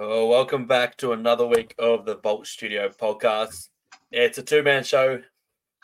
[0.00, 3.68] Oh, welcome back to another week of the Bolt Studio podcast.
[4.12, 5.20] It's a two man show.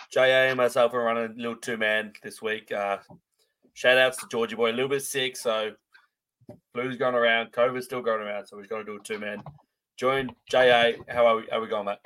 [0.08, 2.71] JA and myself are running a little two man this week.
[2.71, 2.99] Uh,
[3.72, 5.72] shout outs to Georgie Boy, a little bit sick, so
[6.72, 9.42] flu's going around, COVID's still going around, so we've got to do a two man.
[9.96, 10.92] Join JA.
[11.08, 11.99] How are we, are we going, mate?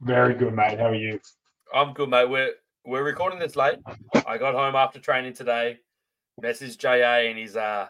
[0.00, 0.80] Very good, mate.
[0.80, 1.20] How are you?
[1.72, 2.28] I'm good, mate.
[2.28, 2.54] We're
[2.84, 3.78] we're recording this late.
[4.26, 5.78] I got home after training today.
[6.42, 7.86] Messaged JA and he's uh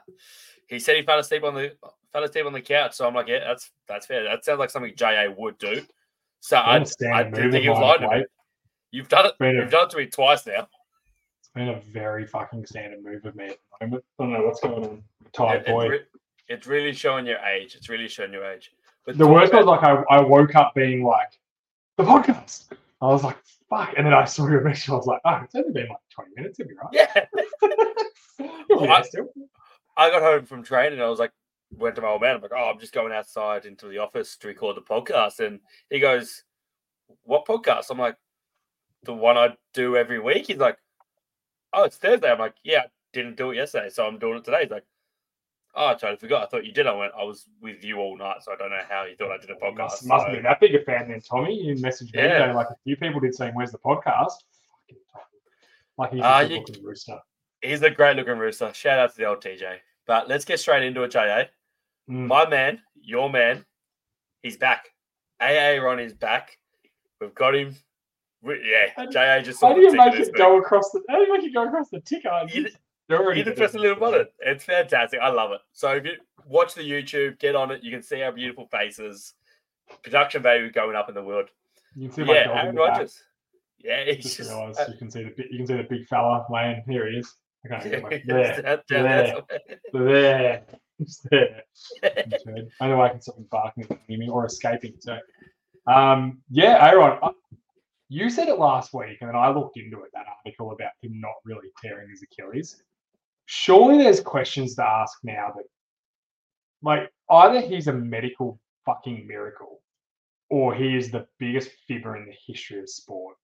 [0.68, 1.72] he said he fell asleep on the
[2.12, 2.94] fell asleep on the couch.
[2.94, 4.24] So I'm like, yeah, that's that's fair.
[4.24, 5.82] That sounds like something JA would do.
[6.40, 8.24] So I, I didn't think he was lying to me.
[8.90, 9.34] You've done it.
[9.40, 10.68] You've a, done it to me twice now.
[11.38, 14.04] It's been a very fucking standard move of me at the moment.
[14.18, 15.02] I don't know what's going on.
[15.32, 15.82] Tired it, boy.
[15.82, 17.76] It's, re- it's, really showing your age.
[17.76, 18.72] It's really showing your age.
[19.06, 21.38] But the worst about- was like I, I woke up being like
[21.96, 22.64] the podcast.
[23.02, 23.38] I was like,
[23.68, 23.94] fuck.
[23.96, 24.90] And then I saw your message.
[24.90, 26.60] I was like, oh, it's only been like 20 minutes.
[26.60, 27.08] It'll be right.
[28.40, 28.46] Yeah.
[28.70, 29.02] well, I,
[29.98, 31.32] I, got home from training and I was like,
[31.76, 32.36] went to my old man.
[32.36, 35.40] I'm like, oh, I'm just going outside into the office to record the podcast.
[35.44, 36.44] And he goes,
[37.22, 37.90] what podcast?
[37.90, 38.16] I'm like,
[39.04, 40.46] the one I do every week.
[40.46, 40.78] He's like,
[41.72, 42.30] oh, it's Thursday.
[42.30, 43.90] I'm like, yeah, didn't do it yesterday.
[43.90, 44.62] So I'm doing it today.
[44.62, 44.84] He's like,
[45.74, 46.42] Oh, I totally forgot.
[46.42, 46.86] I thought you did.
[46.86, 47.12] I went.
[47.16, 49.50] I was with you all night, so I don't know how you thought I did
[49.50, 49.76] a podcast.
[49.76, 50.32] Must, must so.
[50.32, 51.62] be that big a fan then, Tommy.
[51.62, 52.52] You messaged me yeah.
[52.52, 54.32] like a few people did saying, "Where's the podcast?"
[55.96, 57.18] Like he's a uh, you, looking rooster.
[57.62, 58.72] He's a great looking rooster.
[58.74, 59.76] Shout out to the old TJ.
[60.06, 61.44] But let's get straight into it, JA.
[62.10, 62.26] Mm.
[62.26, 63.64] My man, your man,
[64.42, 64.88] he's back.
[65.40, 66.58] AA Ron is back.
[67.20, 67.76] We've got him.
[68.42, 69.60] Yeah, JA just.
[69.60, 71.02] How do you make it go across the?
[71.08, 72.30] How do you make it go across the ticker?
[72.52, 72.68] You,
[73.08, 74.26] you just press a little button.
[74.40, 75.20] It's fantastic.
[75.20, 75.60] I love it.
[75.72, 76.12] So if you
[76.46, 77.82] watch the YouTube, get on it.
[77.82, 79.34] You can see our beautiful faces.
[80.02, 81.48] Production value going up in the world.
[81.96, 83.22] You can see yeah, Aaron Rodgers.
[83.78, 86.46] Yeah, he's just, realized uh, you can see the you can see the big fella
[86.50, 86.82] laying.
[86.88, 87.34] Here he is.
[87.66, 89.42] Okay, my, there, that, there,
[89.92, 90.62] there,
[91.30, 91.62] there.
[92.80, 94.94] I know I can stop him barking at me or escaping.
[95.00, 95.18] So,
[95.86, 97.30] um, yeah, Aaron, uh,
[98.08, 100.10] you said it last week, and then I looked into it.
[100.14, 102.82] That article about him not really tearing his Achilles
[103.52, 105.64] surely there's questions to ask now that
[106.82, 109.82] like either he's a medical fucking miracle
[110.48, 113.36] or he is the biggest fibber in the history of sport.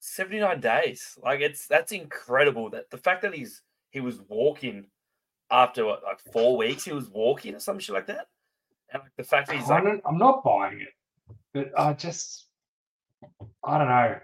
[0.00, 1.18] 79 days.
[1.22, 3.60] Like it's that's incredible that the fact that he's
[3.90, 4.86] he was walking
[5.54, 8.26] after what, like four weeks, he was walking or some shit like that.
[8.92, 10.88] And like the fact that he's like I'm not buying it.
[11.52, 12.46] But I just
[13.64, 14.18] I don't know.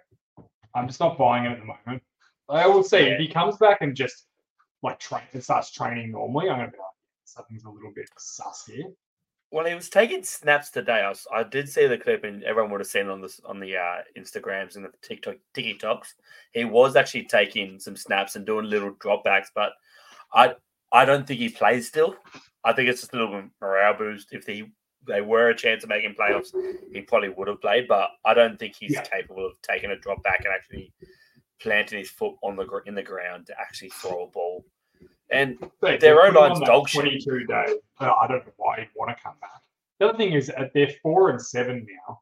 [0.74, 2.02] I'm just not buying it at the moment.
[2.48, 2.98] I will see.
[2.98, 3.14] Yeah.
[3.14, 4.26] If he comes back and just
[4.82, 6.86] like train and starts training normally, I'm gonna be like,
[7.24, 8.86] something's a little bit sus here.
[9.52, 11.00] Well, he was taking snaps today.
[11.00, 13.40] I, was, I did see the clip, and everyone would have seen it on this
[13.44, 16.14] on the uh, Instagrams and the TikTok TikToks.
[16.52, 19.72] He was actually taking some snaps and doing little dropbacks, but
[20.32, 20.54] I
[20.92, 22.16] I don't think he plays still.
[22.64, 24.32] I think it's just a little morale boost.
[24.32, 24.72] If he
[25.06, 26.54] they were a chance of making playoffs,
[26.92, 27.88] he probably would have played.
[27.88, 29.02] But I don't think he's yeah.
[29.02, 30.92] capable of taking a drop back and actually
[31.60, 34.64] planting his foot on the in the ground to actually throw a ball.
[35.30, 37.02] And their own line's dog shit.
[37.02, 37.76] 22 days.
[38.00, 39.62] I don't know why he'd want to come back.
[40.00, 42.20] The other thing is, uh, they're four and seven now.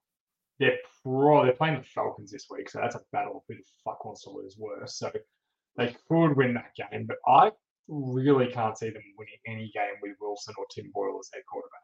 [0.59, 1.45] They're pro.
[1.45, 3.45] They're playing the Falcons this week, so that's a battle.
[3.49, 4.97] Who the fuck wants to lose worse?
[4.97, 5.11] So
[5.77, 7.53] they could win that game, but I
[7.89, 11.81] really can't see them winning any game with Wilson or Tim Boyle as their quarterback.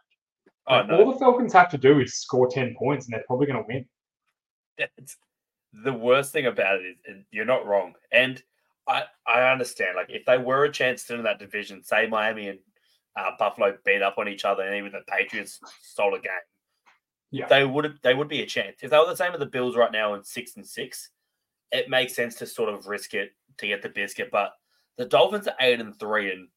[0.67, 1.05] Oh, no.
[1.05, 3.67] All the Falcons have to do is score 10 points, and they're probably going to
[3.67, 3.87] win.
[4.79, 5.17] It's,
[5.73, 7.95] the worst thing about it is you're not wrong.
[8.13, 8.43] And
[8.87, 9.97] I, I understand.
[9.97, 12.59] Like, if they were a chance to win that division, say Miami and
[13.17, 16.33] uh, Buffalo beat up on each other, and even the Patriots stole a game,
[17.31, 17.47] yeah.
[17.49, 18.77] they would they would be a chance.
[18.83, 21.11] If they were the same as the Bills right now in six and six,
[21.73, 24.31] it makes sense to sort of risk it to get the biscuit.
[24.31, 24.53] But
[24.97, 26.49] the Dolphins are eight and three, and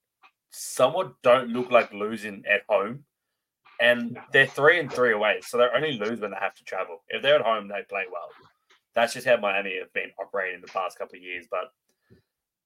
[0.51, 3.03] somewhat don't look like losing at home.
[3.79, 7.03] And they're three and three away, so they only lose when they have to travel.
[7.09, 8.29] If they're at home, they play well
[8.97, 11.45] that's just how Miami have been operating the past couple of years.
[11.49, 11.71] But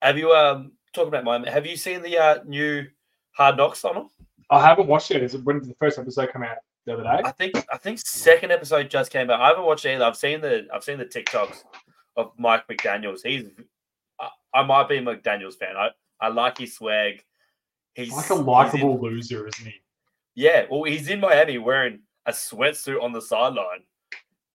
[0.02, 1.50] have you um talking about Miami?
[1.50, 2.88] Have you seen the uh, new
[3.34, 4.08] Hard Knocks on them?
[4.50, 5.22] I haven't watched it.
[5.22, 7.22] Is it when did the first episode come out the other day?
[7.26, 9.42] I think I think second episode just came out.
[9.42, 10.06] I haven't watched it either.
[10.06, 11.66] I've seen the I've seen the TikToks
[12.16, 13.24] of Mike McDaniel's.
[13.24, 13.50] He's
[14.54, 15.76] I, might be a McDaniel's fan.
[15.78, 15.90] I,
[16.20, 17.24] I like his swag.
[17.94, 19.82] He's like a likable loser, isn't he?
[20.36, 20.66] Yeah.
[20.70, 23.84] Well, he's in Miami wearing a sweatsuit on the sideline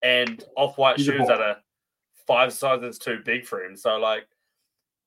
[0.03, 1.57] and off white shoes that are
[2.27, 3.77] five sizes too big for him.
[3.77, 4.27] So like,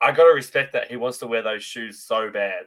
[0.02, 2.66] I got to respect that he wants to wear those shoes so bad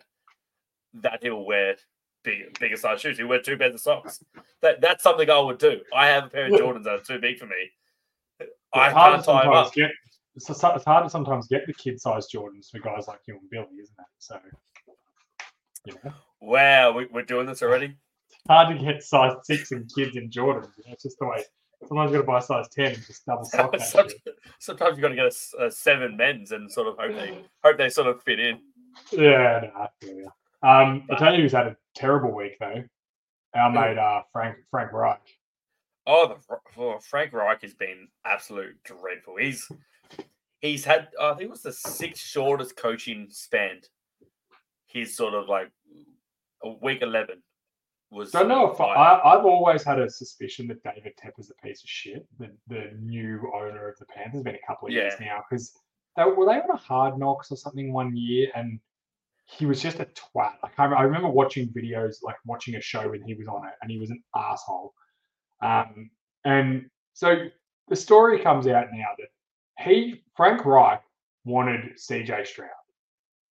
[0.94, 1.76] that he'll wear
[2.24, 3.18] big, bigger size shoes.
[3.18, 4.22] He'll wear two pairs of socks.
[4.60, 5.80] That that's something I would do.
[5.94, 7.70] I have a pair of Jordans that are too big for me.
[8.40, 9.72] It's I can't tie them up.
[9.74, 9.90] Get,
[10.34, 13.50] it's, it's hard to sometimes get the kid size Jordans for guys like you and
[13.50, 14.06] Billy, isn't it?
[14.18, 14.38] So,
[15.86, 16.12] yeah.
[16.40, 17.96] Wow, we, are doing this already.
[18.48, 20.70] hard to get size six and kids in Jordan.
[20.86, 21.44] It's just the way.
[21.86, 23.78] Sometimes you got to buy a size ten and just double sock.
[23.80, 24.14] sometimes,
[24.60, 27.76] sometimes you got to get a, a, seven men's and sort of hope they hope
[27.76, 28.60] they sort of fit in.
[29.10, 30.24] Yeah, no, yeah.
[30.62, 32.84] Um, I tell you, who's had a terrible week though.
[33.54, 35.20] Our mate, uh, Frank Frank Reich.
[36.06, 39.36] Oh, the, oh, Frank Reich has been absolute dreadful.
[39.36, 39.68] He's
[40.62, 43.80] he's had I think it was the sixth shortest coaching span.
[44.86, 45.70] He's sort of like
[46.80, 47.42] week eleven
[48.10, 48.30] was.
[48.30, 51.88] Don't know if I, I've always had a suspicion that David Tepper's a piece of
[51.88, 52.26] shit.
[52.38, 55.02] The the new owner of the Panthers been a couple of yeah.
[55.02, 55.72] years now because
[56.16, 58.78] they were they on a hard knocks or something one year and
[59.44, 60.54] he was just a twat.
[60.62, 63.74] Like I, I remember watching videos, like watching a show when he was on it,
[63.82, 64.94] and he was an asshole.
[65.60, 66.10] Um,
[66.44, 67.46] and so
[67.88, 69.28] the story comes out now that
[69.84, 71.02] he Frank Reich
[71.44, 72.70] wanted CJ Stroud,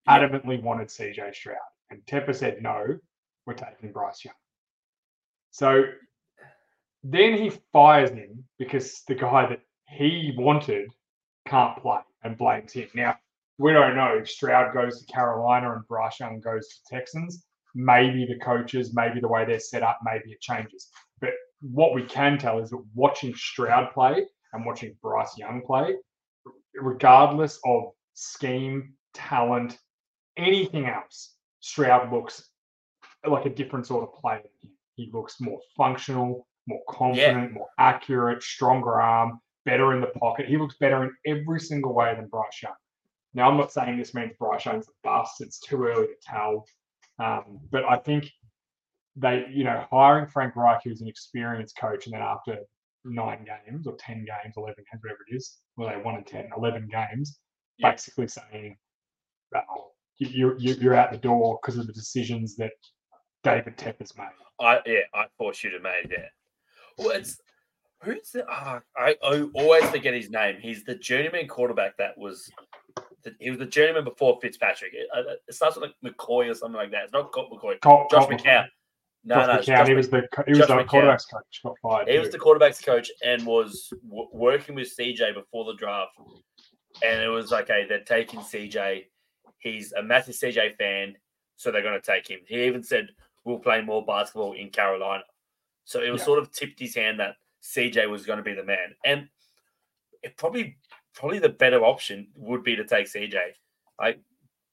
[0.07, 1.57] adamantly wanted CJ Stroud,
[1.89, 2.97] and Tepper said no,
[3.45, 4.33] we're taking Bryce Young.
[5.51, 5.83] So
[7.03, 10.89] then he fires him because the guy that he wanted
[11.47, 12.87] can't play and blames him.
[12.93, 13.17] Now,
[13.57, 17.45] we don't know if Stroud goes to Carolina and Bryce Young goes to Texans.
[17.75, 20.89] Maybe the coaches, maybe the way they're set up, maybe it changes.
[21.19, 21.31] But
[21.61, 25.95] what we can tell is that watching Stroud play and watching Bryce Young play,
[26.75, 29.77] regardless of scheme, talent,
[30.37, 32.49] anything else, Stroud looks
[33.27, 34.41] like a different sort of player.
[34.95, 37.57] He looks more functional, more confident, yeah.
[37.57, 40.47] more accurate, stronger arm, better in the pocket.
[40.47, 42.73] He looks better in every single way than Bryce Young.
[43.33, 45.41] Now, I'm not saying this means Bryce Young's a bust.
[45.41, 46.65] It's too early to tell.
[47.19, 48.29] Um, but I think
[49.15, 52.57] they, you know, hiring Frank Reich, who's an experienced coach, and then after
[53.05, 56.49] nine games or 10 games, 11 games, whatever it is, well, they won in 10,
[56.55, 57.39] 11 games,
[57.77, 57.91] yeah.
[57.91, 58.77] basically saying,
[59.51, 62.71] well, you, you, you're out the door because of the decisions that
[63.43, 64.27] David Tepper's made.
[64.59, 66.29] I yeah, I thought you'd have made that.
[66.97, 67.39] Well, it's
[68.03, 70.57] who's the oh, I, I always forget his name.
[70.61, 72.49] He's the journeyman quarterback that was
[73.39, 74.93] he was the journeyman before Fitzpatrick.
[74.93, 77.05] It, uh, it, starts with like McCoy or something like that.
[77.05, 77.81] It's not Colt McCoy.
[77.83, 78.67] Josh Colt McCown.
[79.23, 79.87] No, Josh no, McCown.
[79.87, 80.87] He was the he was Josh the McCown.
[80.87, 81.61] quarterbacks coach.
[81.63, 82.07] Got fired.
[82.07, 82.21] He too.
[82.21, 86.11] was the quarterbacks coach and was w- working with CJ before the draft.
[87.03, 89.05] And it was like, okay, they're taking CJ.
[89.59, 91.15] He's a massive CJ fan,
[91.55, 92.39] so they're going to take him.
[92.47, 93.09] He even said,
[93.45, 95.23] "We'll play more basketball in Carolina."
[95.85, 96.25] So it was yeah.
[96.25, 99.27] sort of tipped his hand that CJ was going to be the man, and
[100.23, 100.77] it probably
[101.13, 103.35] probably the better option would be to take CJ.
[103.99, 104.19] Like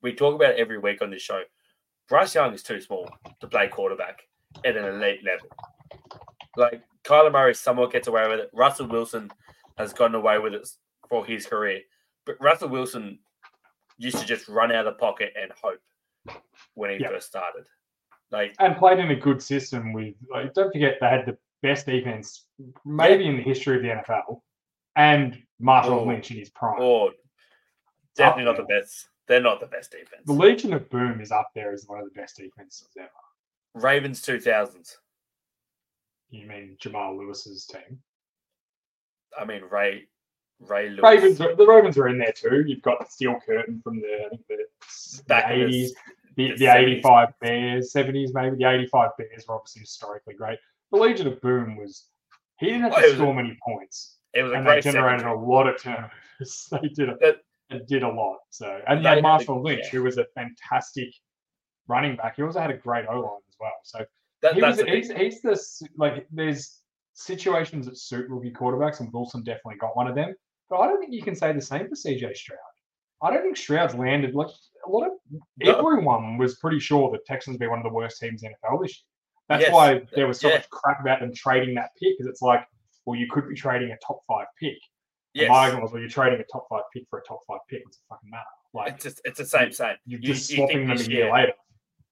[0.01, 1.43] we talk about every week on this show.
[2.09, 3.11] Bryce Young is too small
[3.41, 4.23] to play quarterback
[4.65, 5.49] at an elite level.
[6.57, 8.51] Like Kyler Murray somewhat gets away with it.
[8.53, 9.31] Russell Wilson
[9.77, 10.69] has gotten away with it
[11.09, 11.81] for his career.
[12.27, 13.19] But Russell Wilson
[13.97, 15.81] used to just run out of the pocket and hope
[16.75, 17.65] when he first started.
[18.31, 21.87] Like and played in a good system with like don't forget they had the best
[21.87, 22.45] defense
[22.85, 24.41] maybe in the history of the NFL
[24.97, 26.77] and Marshawn oh, Lynch in his prime.
[26.81, 27.11] Oh,
[28.17, 29.09] definitely not the best.
[29.27, 30.23] They're not the best defense.
[30.27, 33.09] The Legion of Boom is up there as one of the best defenses ever.
[33.83, 34.99] Ravens two thousands.
[36.31, 38.01] You mean Jamal Lewis's team?
[39.39, 40.09] I mean Ray
[40.61, 41.03] Ray Lewis.
[41.03, 41.39] Ravens.
[41.39, 42.65] the Ravens are in there too.
[42.67, 44.43] You've got the Steel Curtain from the I think
[45.27, 45.95] the eighties,
[46.37, 48.57] the, the, eighty five Bears, seventies maybe.
[48.57, 50.59] The eighty five Bears were obviously historically great.
[50.91, 52.07] The Legion of Boom was
[52.59, 54.17] he didn't have to score many points.
[54.35, 56.69] It was a and they generated a lot of turnovers.
[56.73, 57.17] they did a,
[57.71, 58.39] it did a lot.
[58.51, 59.91] So and yeah, Marshawn Lynch, yeah.
[59.91, 61.15] who was a fantastic
[61.89, 62.37] running back.
[62.37, 63.73] He also had a great O line as well.
[63.85, 64.05] So
[64.43, 65.61] that, he was, he's, he's the
[65.97, 66.81] like there's
[67.15, 70.35] situations that suit rookie quarterbacks, and Wilson definitely got one of them.
[70.71, 72.59] But I don't think you can say the same for CJ Stroud.
[73.23, 74.49] I don't think Stroud's landed like
[74.87, 75.13] a lot of
[75.59, 75.79] no.
[75.79, 78.83] everyone was pretty sure that Texans would be one of the worst teams in NFL
[78.83, 79.05] this year.
[79.49, 79.73] That's yes.
[79.73, 80.57] why there was so yeah.
[80.57, 82.65] much crap about them trading that pick because it's like
[83.09, 84.77] well, you could be trading a top five pick.
[85.33, 85.49] Yes.
[85.49, 87.81] My argument was, well, you're trading a top five pick for a top five pick.
[87.85, 88.45] What's the fucking matter?
[88.75, 89.97] Like it's just, it's the same same.
[90.05, 91.53] You're just you, swapping you them a year, year later.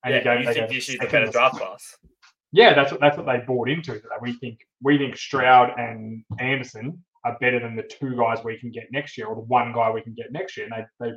[0.07, 1.97] And yeah, you, go, you think this year's a better draft class.
[2.53, 3.95] Yeah, that's what that's what they bought into.
[3.95, 8.57] That we think we think Stroud and Anderson are better than the two guys we
[8.57, 10.69] can get next year, or the one guy we can get next year.
[10.71, 11.17] And they they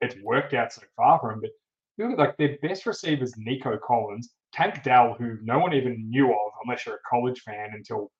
[0.00, 1.40] it's worked out so far for them.
[1.40, 1.50] But
[1.96, 6.32] look at like their best receivers, Nico Collins, Tank Dell, who no one even knew
[6.32, 8.10] of unless you're a college fan until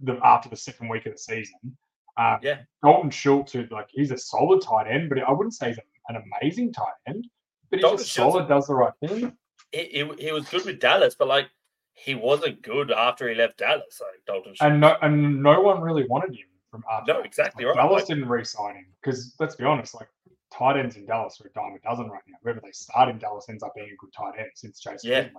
[0.00, 1.76] the after the second week of the season.
[2.16, 5.70] Uh, yeah, Dalton Schultz, who like he's a solid tight end, but I wouldn't say
[5.70, 7.26] he's an amazing tight end.
[7.68, 9.36] But he's Dalton just Schultz, solid, does the right thing.
[9.72, 11.48] He, he, he, was good with Dallas, but like
[11.92, 14.00] he wasn't good after he left Dallas.
[14.00, 17.14] Like Dalton and no and no one really wanted him from after.
[17.14, 17.82] No, exactly like, right.
[17.82, 20.08] Dallas like, didn't re-sign him because let's be honest, like
[20.52, 22.36] tight ends in Dallas are a dime a dozen right now.
[22.42, 25.18] Whoever they start in Dallas ends up being a good tight end since Jason yeah.
[25.18, 25.34] left.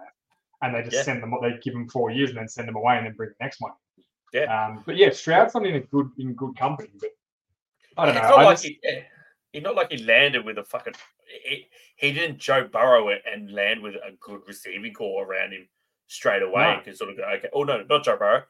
[0.61, 1.03] and they just Yeah.
[1.03, 1.33] send them.
[1.41, 3.61] They give them four years and then send them away and then bring the next
[3.61, 3.71] one.
[4.33, 4.65] Yeah.
[4.65, 6.89] Um, but yeah, Stroud's not in a good in good company.
[6.99, 7.11] But
[7.97, 8.29] I don't it's know.
[8.29, 8.99] not I like just- he, yeah,
[9.53, 10.93] he not like he landed with a fucking.
[11.45, 11.67] He,
[11.97, 15.67] he didn't Joe Burrow it and land with a good receiving core around him
[16.07, 16.81] straight away No.
[16.83, 17.49] can sort of go, okay.
[17.53, 18.43] Oh no, not Joe Burrow,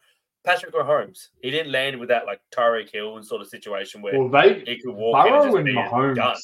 [0.45, 1.29] Patrick Mahomes.
[1.41, 4.79] He didn't land with that like Tyreek Hill sort of situation where well, they he
[4.81, 6.35] could walk in and Burrow and be Mahomes done.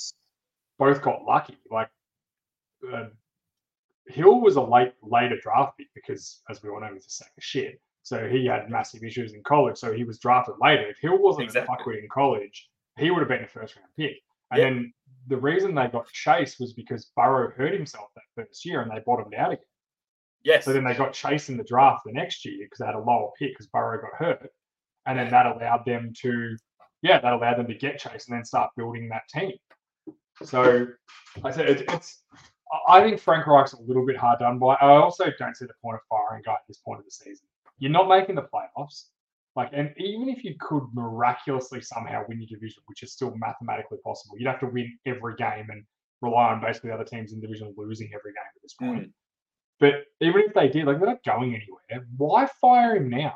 [0.79, 1.57] both got lucky.
[1.69, 1.89] Like
[2.91, 3.05] uh,
[4.07, 7.31] Hill was a late later draft pick because, as we all know, he's a sack
[7.37, 7.79] of shit.
[8.01, 9.77] So he had massive issues in college.
[9.77, 10.89] So he was drafted later.
[10.89, 11.73] If Hill wasn't Exactly.
[11.73, 14.17] a fuckwit in college, he would have been a first round pick.
[14.51, 14.65] And Yeah.
[14.69, 14.93] then
[15.27, 19.01] the reason they got Chase was because Burrow hurt himself that first year and they
[19.05, 19.63] bottomed out again.
[20.43, 22.95] Yes, So then they got Chase in the draft the next year because they had
[22.95, 24.49] a lower pick because Burrow got hurt.
[25.05, 26.57] And then that allowed them to,
[27.01, 29.53] yeah, that allowed them to get Chase and then start building that team.
[30.43, 30.87] So
[31.43, 32.23] I said it's, it's
[32.87, 34.75] I- I think Frank Reich's a little bit hard done by.
[34.75, 37.47] I also don't see the point of firing guy at this point of the season.
[37.77, 39.05] You're not making the playoffs.
[39.55, 44.00] Like, and even if you could miraculously somehow win your division, which is still mathematically
[44.03, 45.83] possible, you'd have to win every game and
[46.22, 49.03] rely on basically the other teams in the division losing every game at this point.
[49.03, 49.12] Mm.
[49.79, 52.07] But even if they did, like they're not going anywhere.
[52.17, 53.36] Why fire him now?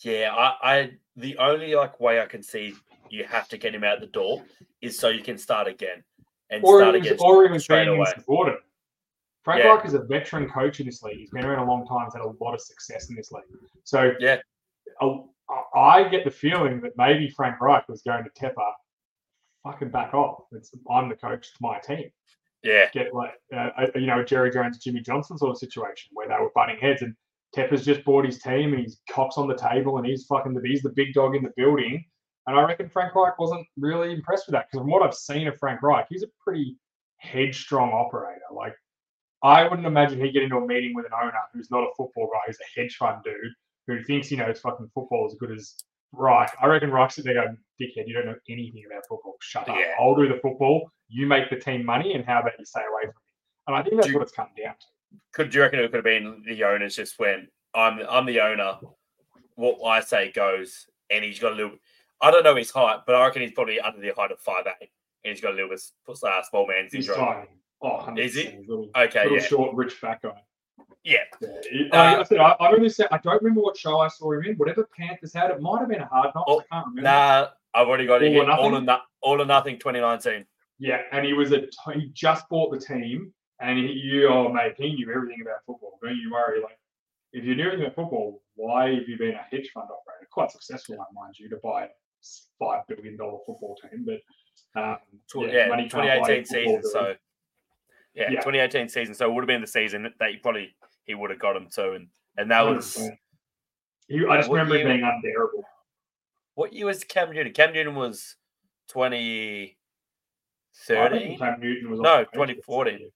[0.00, 0.32] yeah.
[0.34, 2.74] I, I the only like way I can see
[3.10, 4.42] you have to get him out the door
[4.80, 6.02] is so you can start again
[6.50, 8.06] and Or start was, again or was straight away.
[8.14, 8.60] insubordinate.
[9.44, 9.74] Frank Yeah.
[9.74, 11.18] Reich is a veteran coach in this league.
[11.18, 12.04] He's been around a long time.
[12.06, 13.44] He's had a lot of success in this league.
[13.84, 14.38] So Yeah.
[15.00, 18.72] I, I get the feeling that maybe Frank Reich was going to Tepper,
[19.64, 20.44] fucking back off.
[20.52, 22.10] It's, I'm the coach to my team.
[22.62, 26.34] Yeah, Get like uh, you know Jerry Jones, Jimmy Johnson sort of situation where they
[26.34, 27.14] were butting heads, and
[27.56, 30.60] Tepper's just bought his team and he's cocks on the table and he's fucking the
[30.64, 32.04] he's the big dog in the building.
[32.46, 35.48] And I reckon Frank Reich wasn't really impressed with that because from what I've seen
[35.48, 36.76] of Frank Reich, he's a pretty
[37.18, 38.40] headstrong operator.
[38.54, 38.74] Like
[39.42, 42.30] I wouldn't imagine he'd get into a meeting with an owner who's not a football
[42.32, 43.52] guy, who's a hedge fund dude
[43.86, 45.74] who thinks he knows fucking football as good as
[46.12, 46.50] Reich.
[46.60, 49.34] I reckon Reich's sitting there going, dickhead, you don't know anything about football.
[49.40, 49.76] Shut up.
[49.98, 50.90] I'll do the football.
[51.08, 53.66] You make the team money, and how about you stay away from me?
[53.68, 55.18] And I think that's Do- what it's come down to.
[55.34, 58.40] could do you reckon it could have been the owners just went, I'm I'm the
[58.40, 58.76] owner,
[59.56, 61.76] what I say goes, and he's got a little.
[62.20, 64.64] I don't know his height, but I reckon he's probably under the height of five
[64.80, 64.90] eight,
[65.24, 67.48] and he's got a little bit of uh, small man He's tiny.
[67.84, 68.18] Oh, 100%.
[68.20, 68.58] Is he?
[68.68, 70.40] Little, Okay, little yeah, short, rich, fat guy.
[71.04, 71.88] Yeah, Yeah.
[71.92, 72.66] Uh, I, I said, I, I
[73.10, 74.54] I don't remember what show I saw him in.
[74.56, 76.44] Whatever Panthers had, it might have been a hard knock.
[76.46, 77.02] Oh, I can't remember.
[77.02, 77.46] nah.
[77.74, 78.36] I've already got it.
[78.36, 78.52] All or here.
[78.52, 78.84] All or, nothing?
[78.86, 79.78] no, all or nothing.
[79.78, 80.44] 2019.
[80.78, 84.52] Yeah, and he was a t- he just bought the team, and he, you oh
[84.52, 85.98] mate, he knew everything about football.
[86.02, 86.60] Don't you worry.
[86.60, 86.78] Like,
[87.32, 90.28] if you knew everything about football, why have you been a hedge fund operator?
[90.30, 91.88] Quite successful, one, mind you, to buy a
[92.58, 94.98] five billion dollar football team, but um,
[95.48, 96.82] yeah, money 2018 season.
[96.82, 97.20] So it.
[98.14, 98.40] Yeah, Yeah.
[98.40, 99.14] 2018 season.
[99.14, 101.68] So it would have been the season that he probably he would have got him
[101.74, 103.10] to, and and that was 100%.
[104.30, 105.64] I just What remember year- being unbearable.
[106.54, 107.52] what year was Cam Newton?
[107.52, 108.36] Cam Newton was
[108.88, 109.76] 2013.
[111.32, 113.10] I Cam Newton was No, the Patriots 2014.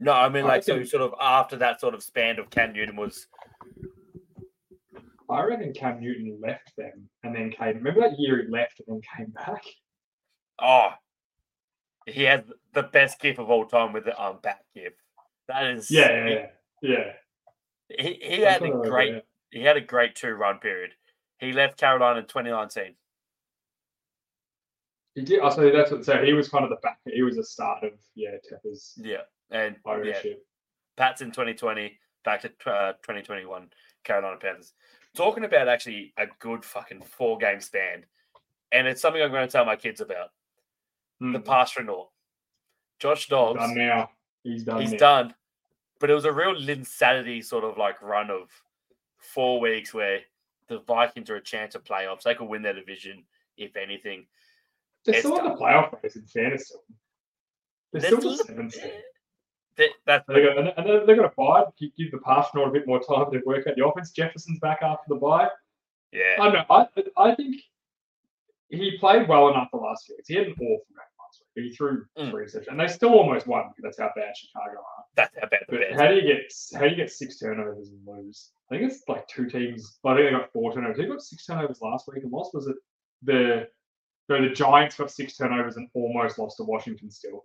[0.00, 2.72] No, I mean I like so sort of after that sort of span of Cam
[2.72, 3.26] Newton was
[5.30, 7.76] I reckon Cam Newton left them and then came.
[7.76, 9.62] Remember that year he left and then came back?
[10.60, 10.90] oh
[12.06, 12.42] he has
[12.74, 14.96] the best gift of all time with the um back gift.
[15.48, 16.46] That is Yeah, yeah,
[16.82, 17.12] yeah.
[17.88, 20.92] He he had a great he had a great two run period.
[21.38, 22.94] He left Carolina in 2019.
[25.14, 25.40] He did.
[25.40, 26.04] Oh, so that's what.
[26.04, 26.98] So he was kind of the back.
[27.04, 30.32] He was the start of yeah Tepper's Yeah, and yeah.
[30.96, 33.68] Pats in 2020, back to uh, 2021,
[34.04, 34.72] Carolina Panthers.
[35.14, 38.04] Talking about actually a good fucking four game span,
[38.72, 40.30] and it's something I'm going to tell my kids about.
[41.22, 41.48] The Hmm.
[41.48, 42.08] Passtronaut.
[42.98, 44.10] Josh Dobbs, done now.
[44.42, 44.80] He's done.
[44.80, 44.98] he's now.
[44.98, 45.34] done,
[46.00, 48.50] but it was a real insanity sort of like run of
[49.18, 50.20] four weeks where
[50.68, 52.22] the Vikings are a chance of playoffs.
[52.22, 53.24] They could win their division
[53.56, 54.26] if anything.
[55.04, 56.58] They're It's still in the playoff race in them.
[57.92, 58.76] They're They're still the seventh
[60.06, 61.64] that's They're gonna, and they're, going to buy.
[61.78, 64.10] Give, the Passtronaut a bit more time to work out the offense.
[64.10, 65.48] Jefferson's back after the bye.
[66.12, 66.36] yeah.
[66.40, 66.64] I don't know.
[66.70, 66.86] I
[67.16, 67.56] I think
[68.68, 70.28] he played well enough the last few weeks.
[70.28, 71.06] He had an awful game
[71.56, 71.64] last week.
[71.64, 72.30] but He threw Mm.
[72.30, 75.04] three interceptions, and they still almost won because that's how bad Chicago are.
[75.14, 78.06] That's how bad But how do you get how do you get six turnovers and
[78.06, 78.52] lose?
[78.70, 79.98] I think it's like two teams.
[80.04, 80.96] I think they got four turnovers.
[80.96, 82.54] Who got six turnovers last week and lost?
[82.54, 82.76] Was it
[83.22, 83.68] the
[84.28, 87.44] no, the Giants got six turnovers and almost lost to Washington still.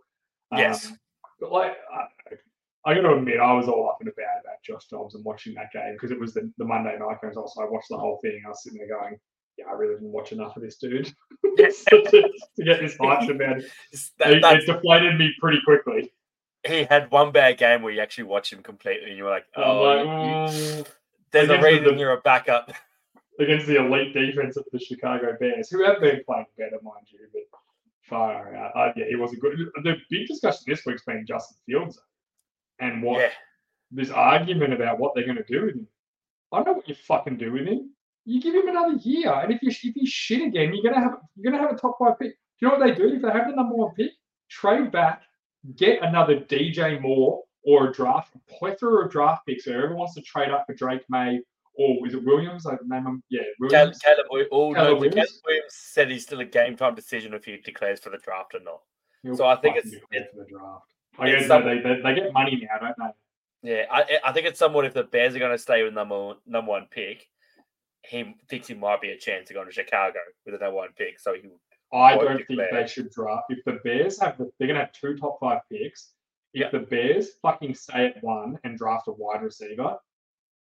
[0.55, 0.85] Yes.
[0.87, 0.99] Um,
[1.39, 2.07] but like I,
[2.85, 5.53] I got to admit, I was all up and about about Josh Dobbs and watching
[5.55, 7.35] that game because it was the, the Monday night games.
[7.35, 8.41] Also, I watched the whole thing.
[8.45, 9.19] I was sitting there going,
[9.57, 11.05] "Yeah, I really didn't watch enough of this dude
[11.57, 12.29] to,
[12.63, 13.71] get this hyped about it."
[14.19, 16.11] That- It, it deflated me pretty quickly.
[16.65, 19.45] he had one bad game where you actually watch him completely, and you were like,
[19.55, 20.05] "Oh, like, you,
[20.83, 20.87] mm,
[21.31, 22.71] there's a reason the- you're a backup."
[23.39, 27.19] against the elite defense of the Chicago Bears, who have been playing better, mind you,
[27.31, 27.43] but
[28.01, 28.71] far out.
[28.75, 29.59] Uh, yeah, he wasn't good.
[29.83, 32.01] The big discussion this week's been Justin Fields
[32.79, 33.29] and what Yeah,
[33.91, 35.87] this argument about what they're going to do with him.
[36.51, 37.91] I know what you fucking do with him.
[38.29, 41.19] You give him another year, and if you if you shit again, you're gonna have
[41.37, 42.31] you're gonna have a top five pick.
[42.31, 44.11] Do you know what they do if they have the number one pick?
[44.49, 45.23] Trade back,
[45.77, 49.63] get another DJ Moore or a draft a plethora of draft picks.
[49.65, 51.39] So whoever wants to trade up for Drake Maye
[51.75, 52.65] or is it Williams?
[52.65, 53.23] I name him.
[53.29, 53.99] Yeah, Williams.
[53.99, 55.41] Caleb, Wi- oh, no, Caleb Caleb Williams?
[55.45, 58.59] Williams said he's still a game time decision if he declares for the draft or
[58.59, 58.81] not.
[59.23, 60.85] He'll so I think it's- for the draft.
[61.19, 62.95] I guess some- they, they, they get money now, don't
[63.63, 63.71] they?
[63.71, 66.35] Yeah, I I think it's somewhat if the Bears are going to stay with number
[66.45, 67.27] number one pick,
[68.07, 70.89] he thinks he might be a chance to go to Chicago with the number one
[70.97, 71.19] pick.
[71.19, 71.49] So he
[71.93, 73.45] I don't think they should draft.
[73.49, 76.11] If the Bears have, the, they're going to have two top five picks.
[76.53, 76.69] If Yeah.
[76.71, 79.97] the Bears fucking stay at one and draft a wide receiver,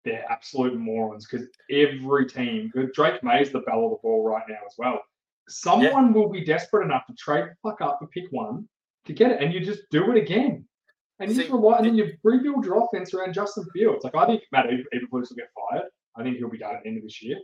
[0.05, 1.27] they're absolute morons.
[1.29, 5.01] Because every team, Drake Maye is the bell of the ball right now as well.
[5.49, 8.67] Someone will be desperate enough to trade the fuck up for pick one
[9.05, 10.65] to get it, and you just do it again.
[11.19, 14.03] And you just See, rely, and then you rebuild your offense around Justin Fields.
[14.03, 15.85] Like I think Matt Eberflus will get fired.
[16.17, 17.37] I think he'll be done at the end of this year.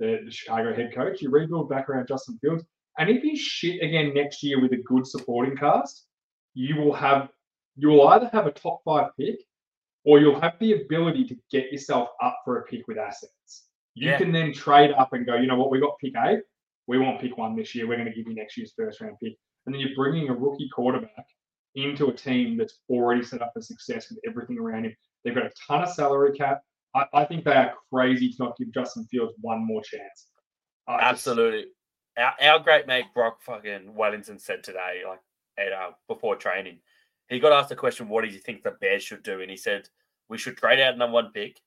[0.00, 1.22] The, the Chicago head coach.
[1.22, 2.64] You rebuild back around Justin Fields.
[2.98, 6.06] And if he's shit again next year with a good supporting cast,
[6.54, 7.28] you will have
[7.76, 9.36] you will either have a top five pick
[10.04, 13.66] or you'll have the ability to get yourself up for a pick with assets.
[13.94, 14.18] You Yeah.
[14.18, 16.40] can then trade up and go, you know what, we got pick eight,
[16.86, 19.16] we want pick one this year, we're going to give you next year's first round
[19.20, 19.34] pick.
[19.66, 21.26] And then you're bringing a rookie quarterback
[21.74, 24.96] into a team that's already set up for success with everything around him.
[25.24, 26.60] They've got a ton of salary cap.
[26.94, 30.28] I, I think they are crazy to not give Justin Fields one more chance.
[30.86, 31.66] I just- absolutely.
[32.16, 35.18] Our, our great mate Brock fucking Wellington said today, like
[35.58, 36.78] at uh, before training,
[37.28, 39.56] he got asked the question, "What do you think the Bears should do?" And he
[39.56, 39.88] said,
[40.28, 41.60] "We should trade out number one pick,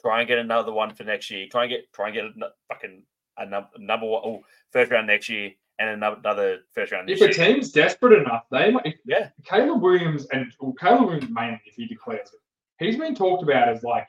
[0.00, 1.46] try and get another one for next year.
[1.50, 3.04] Try and get try and get a fucking
[3.38, 7.22] a num- number one oh, first round next year and another, another first round If
[7.22, 8.96] a year." team's desperate enough, they might.
[9.06, 13.42] Yeah, Caleb Williams and well, Caleb Williams mainly, if he declares it, he's been talked
[13.42, 14.06] about as like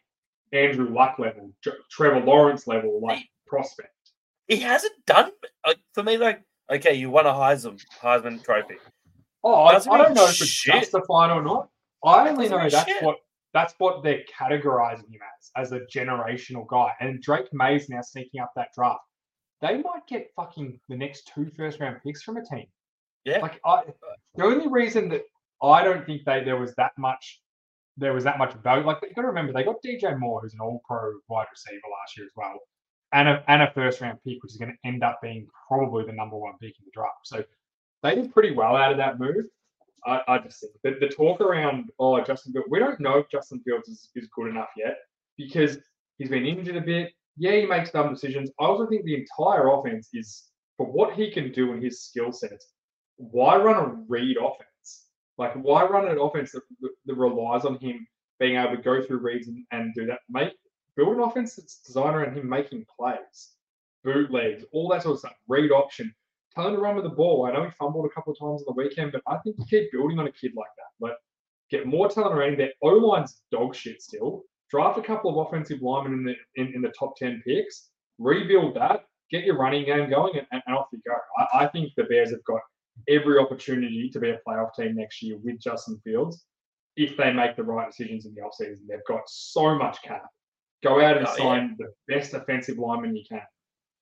[0.53, 3.89] Andrew Luck level, Tr- Trevor Lawrence level, like prospect.
[4.47, 5.31] he hasn't done
[5.65, 6.17] like for me.
[6.17, 8.75] Like, okay, you won a Heisman Heisman Trophy.
[9.43, 11.69] Oh, I, I don't know if it's justified or not.
[12.03, 13.03] I only know that's shit.
[13.03, 13.17] what
[13.53, 16.91] that's what they're categorizing him as, as a generational guy.
[16.99, 18.99] And Drake Maye's now sneaking up that draft.
[19.61, 22.65] They might get fucking the next two first round picks from a team.
[23.23, 23.39] Yeah.
[23.39, 23.83] Like I,
[24.35, 25.21] the only reason that
[25.63, 27.41] I don't think they there was that much
[27.97, 28.85] there was that much value.
[28.85, 31.81] Like you got to remember, they got DJ Moore, who's an All Pro wide receiver
[31.99, 32.59] last year as well,
[33.13, 36.05] and a and a first round pick, which is going to end up being probably
[36.05, 37.19] the number one pick in the draft.
[37.23, 37.43] So
[38.03, 39.45] they did pretty well out of that move.
[40.05, 43.29] I, I just think the, the talk around oh Justin Fields, we don't know if
[43.29, 44.97] Justin Fields is, is good enough yet
[45.37, 45.79] because
[46.17, 47.11] he's been injured a bit.
[47.37, 48.49] Yeah, he makes dumb decisions.
[48.59, 50.43] I also think the entire offense is
[50.77, 52.67] for what he can do in his skill sets.
[53.17, 54.69] Why run a read offense?
[55.37, 56.61] Like why run an offense that,
[57.05, 58.07] that, relies on him
[58.39, 60.19] being able to go through reads and, and do that?
[60.29, 60.53] Make
[60.95, 63.51] build an offense that's designed around him making plays,
[64.03, 65.33] bootlegs, all that sort of stuff.
[65.47, 66.13] Read option
[66.55, 67.45] tell him to run with the ball.
[67.45, 69.65] I know he fumbled a couple of times on the weekend, but I think you
[69.69, 71.05] keep building on a kid like that.
[71.05, 71.17] Like,
[71.69, 72.57] get more talent around.
[72.57, 74.43] Their O line's dog shit still.
[74.71, 77.89] Draft a couple of offensive linemen in the in, in the top ten picks.
[78.17, 79.05] Rebuild that.
[79.31, 81.15] Get your running game going, and, and off you go.
[81.37, 82.61] I, I think the Bears have got
[83.07, 86.45] every opportunity to be a playoff team next year with Justin Fields
[86.97, 88.87] if they make the right decisions in the offseason.
[88.87, 90.25] They've got so much cap.
[90.83, 91.43] Go out and Oh, yeah.
[91.43, 93.41] sign the best offensive lineman you can.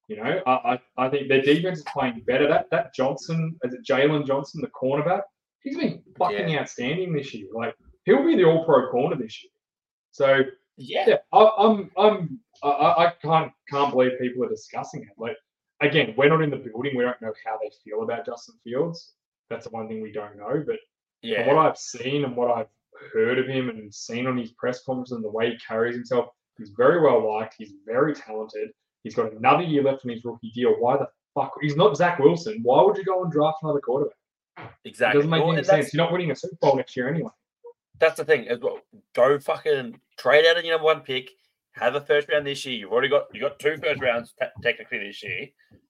[0.09, 2.47] You know, I, I, I think their defense is playing better.
[2.47, 5.21] That that Johnson, is it Jaylon Johnson, the cornerback?
[5.63, 7.47] He's been fucking outstanding this year.
[7.53, 9.51] Like he'll be the All Pro corner this year.
[10.11, 10.41] So
[10.75, 15.09] Yeah, yeah, I, I'm I'm I- I, I can't can't believe people are discussing it.
[15.17, 15.37] Like
[15.85, 16.95] again, we're not in the building.
[16.95, 19.13] We don't know how they feel about Justin Fields.
[19.49, 20.63] That's the one thing we don't know.
[20.65, 20.77] But
[21.21, 21.45] yeah.
[21.45, 22.67] from what I've seen and what I've
[23.13, 26.27] heard of him and seen on his press conference and the way he carries himself,
[26.57, 27.55] he's very well liked.
[27.57, 28.69] He's very talented.
[29.03, 30.75] He's got another year left on his rookie deal.
[30.79, 31.53] Why the fuck?
[31.61, 32.59] He's not Zach Wilson.
[32.63, 34.17] Why would you go and draft another quarterback?
[34.57, 35.19] It exactly.
[35.19, 35.93] doesn't make Well, any sense.
[35.93, 37.31] You're not winning a Super Bowl next year anyway.
[37.99, 38.79] that's the thing as well.
[39.13, 41.31] Go fucking trade out of your number one pick.
[41.73, 42.77] Have a first round this year.
[42.77, 45.47] You've already got you got two first rounds te- technically this year.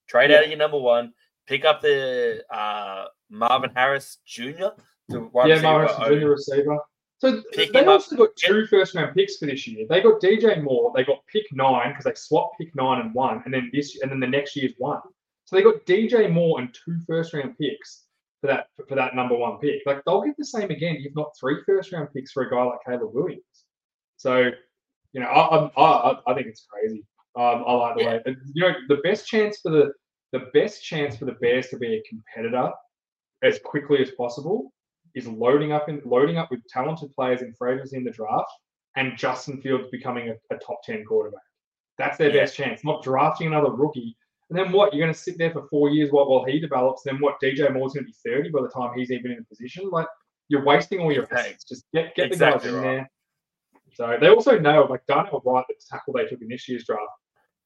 [0.08, 1.14] Trade out of your number one.
[1.48, 4.70] Pick up the uh, Marvin Harris Jr.
[5.10, 6.78] The yeah, Marvin uh, junior receiver.
[7.20, 7.94] So Pick they him up.
[7.94, 9.86] also got two first round picks for this year.
[9.90, 10.92] They got DJ Moore.
[10.96, 14.12] They got pick nine because they swapped pick nine and one, and then this and
[14.12, 15.00] then the next year's one.
[15.46, 18.06] So they got DJ Moore and two first round picks
[18.42, 19.82] for that for that number one pick.
[19.86, 22.62] Like they'll get the same again, if not three first round picks for a guy
[22.64, 23.44] like Caleb Williams.
[24.18, 24.52] So,
[25.14, 27.04] you know, I I, I, I think it's crazy.
[27.36, 28.10] Um, I like the Yeah.
[28.26, 29.92] way you know the best chance for the
[30.32, 32.72] the best chance for the Bears to be a competitor
[33.44, 34.74] as quickly as possible
[35.16, 38.52] is loading up in loading up with talented players in free agency in the draft
[38.96, 41.42] and Justin Fields becoming a, a top ten quarterback.
[41.98, 42.42] That's their Yeah.
[42.42, 42.84] best chance.
[42.84, 44.16] Not drafting another rookie.
[44.50, 44.94] And then what?
[44.94, 47.04] You're going to sit there for four years while, while he develops.
[47.04, 47.40] Then what?
[47.42, 49.90] DJ Moore's going to be 30 by the time he's even in a position.
[49.90, 50.08] Like
[50.50, 51.64] you're wasting all your assets.
[51.64, 52.96] Just get get exactly the guys in right.
[52.98, 53.12] there.
[53.96, 57.02] So they also know, like Darnell Wright, the tackle they took in this year's draft.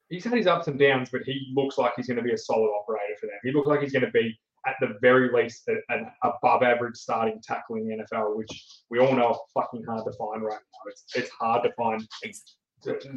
[0.09, 2.37] He's had his ups and downs, but he looks like he's going to be a
[2.37, 3.35] solid operator for them.
[3.43, 7.41] He looks like he's going to be at the very least an above average starting
[7.41, 8.49] tackle in the NFL, which
[8.89, 10.91] we all know are fucking hard to find right now.
[10.91, 12.05] It's it's hard to find.
[12.23, 12.55] Ex-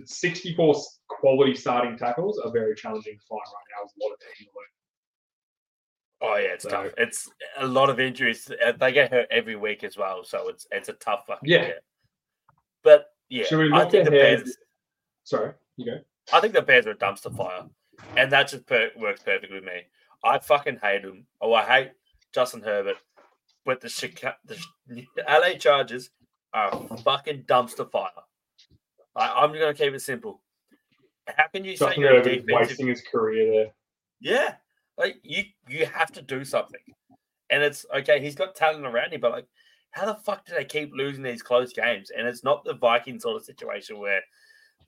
[0.07, 0.75] 64
[1.09, 3.83] quality starting tackles are very challenging to find right now.
[3.83, 4.51] There's a lot of teams.
[6.23, 6.92] Oh yeah, it's So- tough.
[6.99, 8.51] It's a lot of injuries.
[8.64, 11.66] Uh, They get hurt every week as well, so it's it's a tough fucking Yeah.
[11.66, 11.83] get.
[12.83, 14.38] But yeah, I think the ahead?
[14.38, 14.57] Bears.
[15.25, 15.99] Sorry, you go.
[16.33, 17.64] I think the Bears are a dumpster fire,
[18.16, 19.83] and that just per- works perfectly with me.
[20.25, 21.27] I fucking hate them.
[21.40, 21.93] Oh, I hate
[22.35, 22.97] Justin Herbert,
[23.64, 24.59] but the, Chica- the
[25.29, 26.11] LA Chargers
[26.53, 28.11] are a fucking dumpster fire.
[29.16, 30.40] I, I'm going to keep it simple.
[31.27, 33.73] How can you say you're a Herbert wasting his career there.
[34.21, 34.55] Yeah,
[34.99, 36.81] like you you have to do something,
[37.49, 38.21] and it's okay.
[38.21, 39.47] He's got talent around him, but like,
[39.92, 42.11] how the fuck do they keep losing these close games?
[42.16, 44.20] And it's not the Viking sort of situation where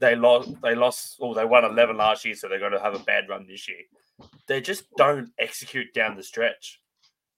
[0.00, 2.94] they lost, they lost, or they won eleven last year, so they're going to have
[2.94, 3.78] a bad run this year.
[4.48, 6.80] They just don't execute down the stretch.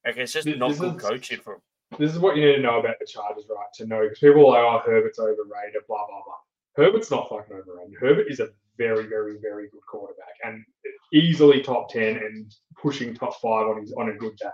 [0.05, 1.57] Like it's just This- not this good is- coaching from.
[1.99, 3.67] This is what you need to know about the Chargers, right?
[3.75, 6.35] To know because people are like, oh, Herbert's overrated, blah blah blah.
[6.77, 7.95] Herbert's not fucking overrated.
[8.01, 8.49] Herbert is a
[8.79, 10.65] very, very, very good quarterback and
[11.13, 14.49] easily top ten and pushing top five on his on a good day.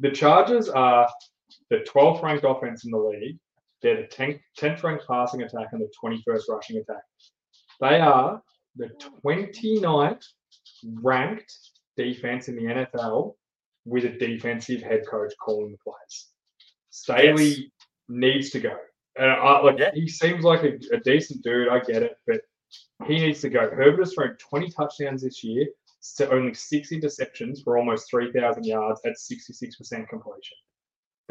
[0.00, 1.08] The Chargers are
[1.72, 3.38] the 12th ranked offense in the league.
[3.80, 7.02] They're the 10th, 10th ranked passing attack and the 21st rushing attack.
[7.80, 8.42] They are
[8.76, 8.90] the
[9.24, 10.22] 29th
[11.00, 11.52] ranked
[11.96, 13.34] defense in the NFL
[13.86, 16.28] with a defensive head coach calling the plays.
[16.90, 17.60] Staley Yes.
[18.08, 18.76] needs to go.
[19.16, 19.90] And I, like Yeah.
[19.94, 21.68] he seems like a, a decent dude.
[21.68, 22.42] I get it, but
[23.06, 23.70] he needs to go.
[23.70, 25.66] Herbert has thrown 20 touchdowns this year
[26.18, 30.58] to only six interceptions for almost 3,000 yards at 66% completion.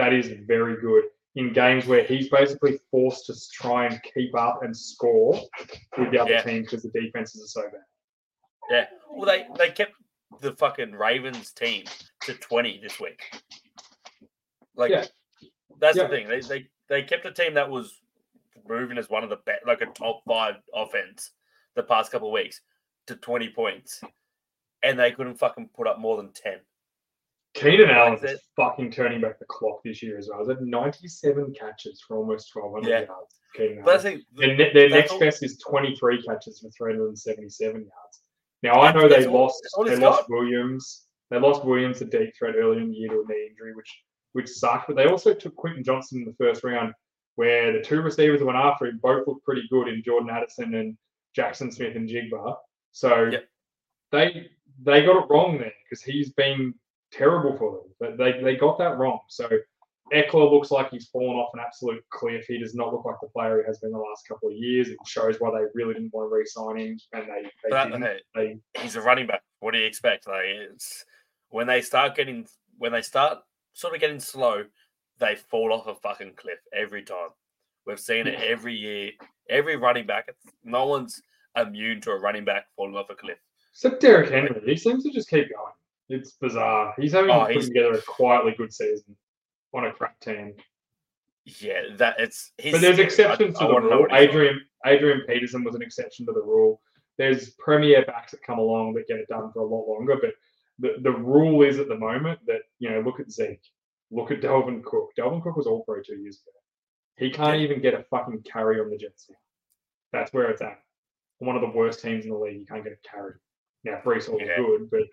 [0.01, 1.03] That is very good
[1.35, 5.39] in games where he's basically forced to try and keep up and score
[5.95, 6.41] with the other Yeah.
[6.41, 7.81] team because the defenses are so bad.
[8.71, 9.93] Yeah, well they they kept
[10.39, 11.85] the fucking Ravens team
[12.23, 13.21] to twenty this week.
[14.75, 15.05] Like Yeah.
[15.77, 16.03] that's Yeah.
[16.03, 16.27] the thing.
[16.27, 18.01] They they they kept a team that was
[18.67, 21.31] moving as one of the best, like a top five offense
[21.75, 22.59] the past couple of weeks
[23.05, 24.01] to twenty points,
[24.81, 26.59] and they couldn't fucking put up more than ten.
[27.53, 30.39] Keenan Allen's that- fucking turning back the clock this year as well.
[30.39, 33.01] He's had 97 catches for almost 1,200 Yeah.
[33.05, 33.39] yards.
[33.55, 34.25] Keenan But Allen.
[34.33, 38.23] Their, ne- their next all- best is 23 catches for 377 yards.
[38.63, 39.67] Now I know That's they all- lost.
[39.85, 40.29] They lost got.
[40.29, 41.07] Williams.
[41.29, 44.03] They lost Williams a deep threat early in the year to a knee injury, which
[44.33, 44.87] which sucked.
[44.87, 46.93] But they also took Quentin Johnston in the first round,
[47.35, 50.73] where the two receivers that went after him both looked pretty good in Jordan Addison
[50.73, 50.97] and
[51.37, 52.57] Jaxon Smith-Njigba.
[52.93, 53.45] So Yep.
[54.11, 54.49] they
[54.83, 56.73] they got it wrong there because he's been
[57.11, 57.93] terrible for them.
[57.99, 59.19] But they they got that wrong.
[59.27, 59.49] So
[60.13, 62.45] Ekeler looks like he's fallen off an absolute cliff.
[62.45, 64.89] He does not look like the player he has been the last couple of years.
[64.89, 68.19] It shows why they really didn't want to re-sign him, and they they.
[68.35, 69.41] They, he's a running back.
[69.59, 70.27] What do you expect?
[70.27, 71.05] Like it's
[71.49, 72.47] when they start getting
[72.77, 73.39] when they start
[73.73, 74.65] sort of getting slow,
[75.19, 77.29] they fall off a fucking cliff every time.
[77.85, 79.11] We've seen it every year.
[79.49, 81.21] Every running back, it's, no one's
[81.55, 83.37] immune to a running back falling off a cliff.
[83.71, 85.73] except Derrick Henry, he seems to just keep going.
[86.11, 86.93] It's bizarre.
[86.99, 89.15] He's having Oh, put he's- together a quietly good season
[89.73, 90.55] on a crap team.
[91.45, 92.51] Yeah, that it's.
[92.57, 94.07] He's But there's exceptions I- to I the rule.
[94.11, 96.81] Adrian Adrian Peterson was an exception to the rule.
[97.17, 100.33] There's premier backs that come along that get it done for a lot longer, but
[100.79, 103.61] the, the rule is at the moment that you know look at Zeke,
[104.11, 105.09] look at Dalvin Cook.
[105.17, 106.51] Dalvin Cook was all pro two years ago.
[107.17, 107.65] He can't Yeah.
[107.65, 109.35] even get a fucking carry on the Jets now.
[110.13, 110.79] That's where it's at.
[111.39, 113.35] One of the worst teams in the league, you can't get a carry.
[113.83, 114.57] Now Breece Hall's Yeah.
[114.57, 115.03] good, but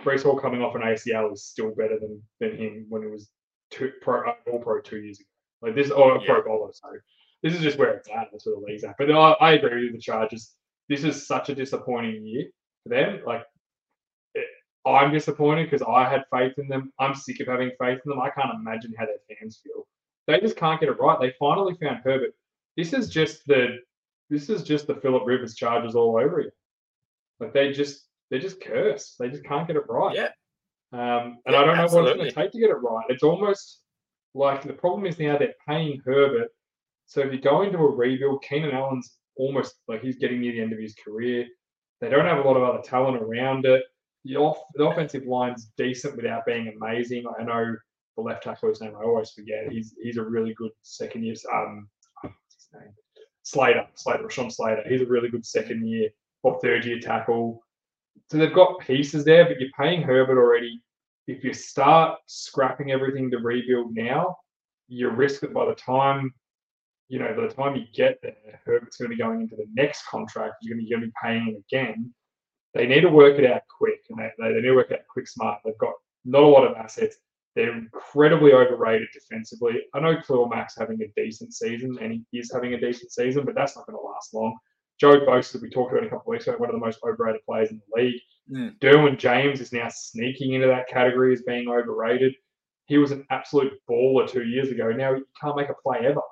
[0.00, 3.30] Breece Hall coming off an ACL is still better than than him when it was
[3.70, 5.26] two, pro, uh, all pro two years ago.
[5.60, 7.00] Like this, or a pro bowler, sorry.
[7.42, 8.28] This is just where it's at.
[8.30, 8.96] That's where the league's at.
[8.98, 10.54] But I, I agree with the Chargers.
[10.88, 12.46] This is such a disappointing year
[12.82, 13.20] for them.
[13.26, 13.42] Like,
[14.34, 14.46] it,
[14.86, 16.92] I'm disappointed because I had faith in them.
[16.98, 18.20] I'm sick of having faith in them.
[18.20, 19.86] I can't imagine how their fans feel.
[20.26, 21.18] They just can't get it right.
[21.20, 22.34] They finally found Herbert.
[22.76, 23.78] This is just the
[24.30, 26.52] this is just the Philip Rivers Chargers all over again.
[27.40, 29.16] Like they just they're just cursed.
[29.18, 30.14] They just can't get it right.
[30.14, 30.28] Yeah.
[30.92, 32.18] Um, and yeah, I don't know absolutely.
[32.18, 33.04] what it's going to take to get it right.
[33.08, 33.82] It's almost
[34.34, 36.48] like the problem is now they're paying Herbert.
[37.06, 40.60] So if you go into a rebuild, Keenan Allen's almost like he's getting near the
[40.60, 41.46] end of his career.
[42.00, 43.82] They don't have a lot of other talent around it.
[44.24, 47.24] The, off, the offensive line's decent without being amazing.
[47.38, 47.76] I know
[48.16, 49.70] the left tackle, his name I always forget.
[49.70, 51.34] He's he's a really good second year.
[51.52, 51.88] Um,
[52.22, 52.92] what's his name?
[53.42, 54.84] Slater, Slater, Rashawn Slater.
[54.88, 56.10] He's a really good second year
[56.42, 57.62] or third year tackle.
[58.30, 60.82] So they've got pieces there, but you're paying Herbert already.
[61.26, 64.36] If you start scrapping everything to rebuild now,
[64.88, 66.32] you risk that by the time
[67.08, 69.66] you know, by the time you get there, Herbert's going to be going into the
[69.72, 70.56] next contract.
[70.60, 72.14] You're going to, you're going to be paying him again.
[72.74, 75.26] They need to work it out quick, and they, they, need to work out quick,
[75.26, 75.60] smart.
[75.64, 75.94] They've got
[76.26, 77.16] not a lot of assets.
[77.56, 79.82] They're incredibly overrated defensively.
[79.94, 83.44] I know Khalil Mack's having a decent season, and he is having a decent season,
[83.46, 84.56] but that's not going to last long.
[84.98, 86.98] Joe Bosa, that we talked about a couple of weeks ago, one of the most
[87.04, 88.20] overrated players in the league.
[88.50, 88.78] Mm.
[88.80, 92.34] Derwin James is now sneaking into that category as being overrated.
[92.86, 94.90] He was an absolute baller two years ago.
[94.90, 96.22] Now he can't make a play ever.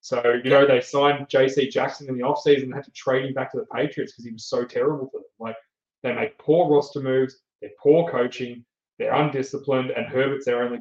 [0.00, 3.34] So, you know, they signed JC Jackson in the offseason and had to trade him
[3.34, 5.26] back to the Patriots because he was so terrible for them.
[5.38, 5.56] Like,
[6.02, 8.64] they make poor roster moves, they're poor coaching,
[8.98, 10.78] they're undisciplined, and Herbert's their only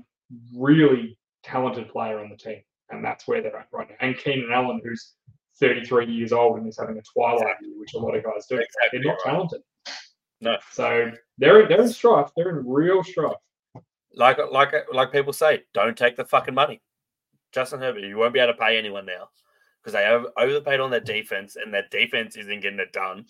[0.56, 2.62] really talented player on the team.
[2.90, 3.96] And that's where they're at right now.
[4.00, 5.14] And Keenan Allen, who's
[5.60, 7.70] 33 years old and is having a twilight exactly.
[7.70, 8.56] year, which a lot of guys do.
[8.56, 9.32] Exactly they're not right.
[9.32, 9.62] talented.
[10.42, 10.58] No.
[10.72, 12.30] So they're they're in strife.
[12.36, 13.38] They're in real strife.
[14.14, 16.82] Like like like people say, don't take the fucking money.
[17.52, 19.30] Justin Herbert, you won't be able to pay anyone now
[19.82, 23.26] because they have overpaid on their defense, and their defense isn't getting it done.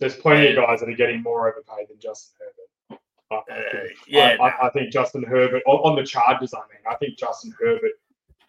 [0.00, 3.00] There's plenty and, of guys that are getting more overpaid than Justin Herbert.
[3.30, 6.52] I, uh, yeah, I, I, I, think Justin Herbert on, on, the Chargers.
[6.52, 7.92] I mean, I think Justin Herbert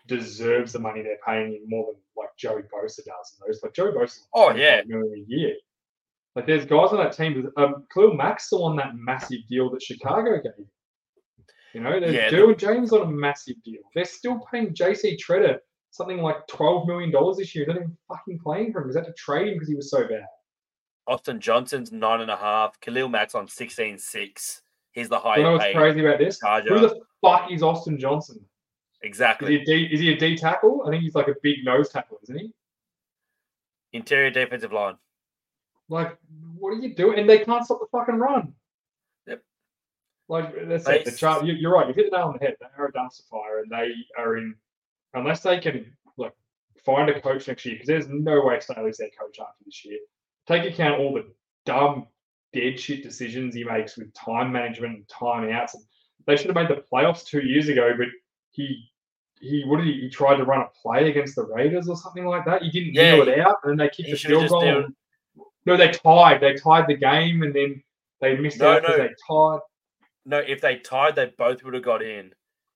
[0.08, 3.38] deserves the money they're paying him more than like Joey Bosa does.
[3.40, 4.20] And those like Joey Bosa.
[4.34, 5.56] Oh yeah, million a year.
[6.36, 7.50] Like there's guys on that team.
[7.58, 10.66] Um, Khalil Mack's still on that massive deal that Chicago gave.
[11.74, 13.82] You know, they're yeah, Derwin James on a massive deal.
[13.94, 15.60] They're still paying JC Tretter
[15.96, 17.66] something like twelve million dollars this year.
[17.66, 18.90] They're not even fucking playing for him.
[18.90, 20.26] Is that to trade him because he was so bad?
[21.08, 22.80] Austin Johnson's nine and a half.
[22.82, 24.62] Khalil Mack's on sixteen six.
[24.92, 25.38] He's the highest.
[25.40, 26.40] You know what's crazy about this?
[26.40, 26.74] Charger.
[26.74, 28.46] Who the fuck is Austin Johnson?
[29.06, 29.62] Exactly.
[29.62, 30.84] Is he, a D, is he a D tackle?
[30.86, 32.52] I think he's like a big nose tackle, isn't he?
[33.94, 34.96] Interior defensive line.
[35.90, 36.18] Like,
[36.58, 37.20] what are you doing?
[37.20, 38.54] And they can't stop the fucking run.
[39.28, 39.44] Yep.
[40.28, 41.06] Like that's it.
[41.06, 41.46] The chart.
[41.46, 41.88] You, are right.
[41.88, 42.56] You hit the nail on the head.
[42.60, 44.56] They are a dumpster fire, and they are in
[45.14, 46.34] unless they can like
[46.84, 50.00] find a coach next year because there's no way Staley's their coach after this year.
[50.48, 51.32] Take account all the
[51.68, 52.08] dumb,
[52.54, 55.76] dead shit decisions he makes with time management and timeouts.
[56.26, 58.08] They should have made the playoffs two years ago, but
[58.50, 58.90] he
[59.40, 62.26] he what did he, he tried to run a play against the Raiders or something
[62.26, 62.64] like that.
[62.64, 64.86] He didn't yeah, it out, and they kicked the field goal.
[65.66, 66.42] No, they tied.
[66.42, 67.84] They tied the game, and then
[68.22, 69.04] they missed no, out because no.
[69.04, 69.60] they tied.
[70.28, 72.34] No, if they tied, they both would have got in.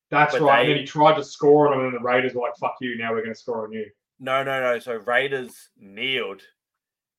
[0.10, 0.58] That's but right.
[0.58, 2.76] They, and then he tried to score on them, and the Raiders were like, "Fuck
[2.82, 2.98] you!
[2.98, 3.86] Now we're going to score on you."
[4.20, 4.80] No, no, no.
[4.80, 6.42] So Raiders kneeled,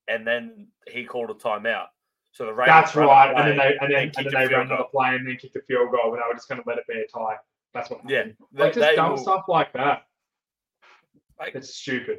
[0.08, 1.86] and then he called a timeout.
[2.32, 2.74] So the Raiders.
[2.74, 3.32] That's right.
[3.34, 5.62] And then they and then, and then they ran the play and then kicked the
[5.62, 7.36] field goal, and they were just going to let it be a tie.
[7.74, 8.00] That's what.
[8.08, 9.18] Yeah, like just dumb will...
[9.18, 10.02] stuff like that.
[11.38, 12.18] Like, it's stupid.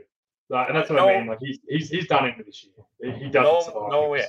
[0.50, 1.28] Like, and that's what no, I mean.
[1.28, 3.14] Like he's he's he's done it for this year.
[3.14, 3.92] He, he doesn't no, survive.
[3.92, 4.26] No, yeah.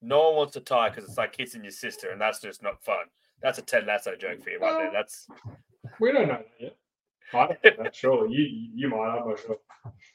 [0.00, 2.82] No one wants to tie because it's like kissing your sister, and that's just not
[2.82, 3.06] fun.
[3.42, 4.92] That's a Ted Lasso joke for you right there.
[4.92, 5.28] That's
[6.00, 6.76] we don't know that yet.
[7.34, 9.18] I don't surely you you might.
[9.18, 9.58] I'm not sure.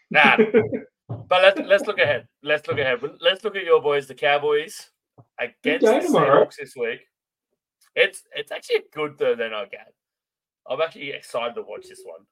[0.09, 0.38] Nah.
[1.27, 2.27] but let's let's look ahead.
[2.41, 3.01] Let's look ahead.
[3.21, 4.89] Let's look at your boys, the Cowboys,
[5.39, 7.01] against the Seahawks this week.
[7.95, 9.81] It's it's actually a good Thursday night game.
[10.69, 12.26] I'm actually excited to watch this one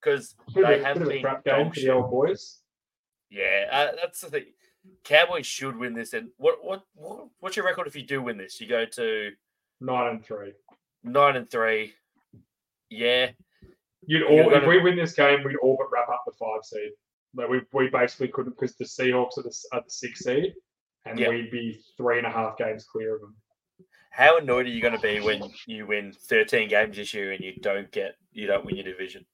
[0.00, 2.60] because they have been crap game for the old boys.
[3.30, 4.44] Yeah, uh, that's the thing.
[5.04, 6.12] Cowboys should win this.
[6.12, 8.60] And what, what what what's your record if you do win this?
[8.60, 9.30] You go to
[9.80, 10.52] nine and three.
[11.02, 11.94] Nine and three.
[12.90, 13.30] Yeah.
[14.06, 16.92] You'd all if we win this game, we'd all but wrap up the five seed.
[17.34, 20.54] Like we we basically couldn't because the Seahawks are the, are the six seed,
[21.04, 21.30] and yep.
[21.30, 23.34] we'd be three and a half games clear of them.
[24.16, 27.44] How annoyed are you going to be when you win 13 games this year and
[27.44, 29.26] you don't get you don't win your division?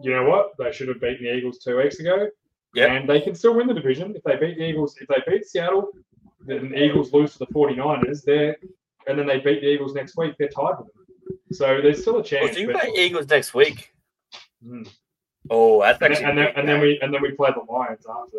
[0.00, 0.52] You know what?
[0.56, 2.28] They should have beaten the Eagles two weeks ago.
[2.74, 2.92] Yeah.
[2.92, 4.14] And they can still win the division.
[4.14, 5.88] If they beat the Eagles, if they beat Seattle,
[6.46, 8.56] then the Eagles lose to the 49ers, they're
[9.08, 11.38] and then they beat the Eagles next week, they're tied with them.
[11.50, 12.44] So there's still a chance.
[12.44, 13.92] Well, so you play Eagles next week.
[14.64, 14.88] Mm.
[15.50, 18.38] Oh, that's and, and then, and then we and then we play the Lions after.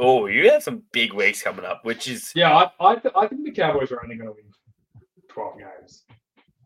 [0.00, 2.54] Oh, you have some big weeks coming up, which is yeah.
[2.54, 4.44] I I, th- I think the Cowboys are only going to win
[5.28, 6.04] twelve games.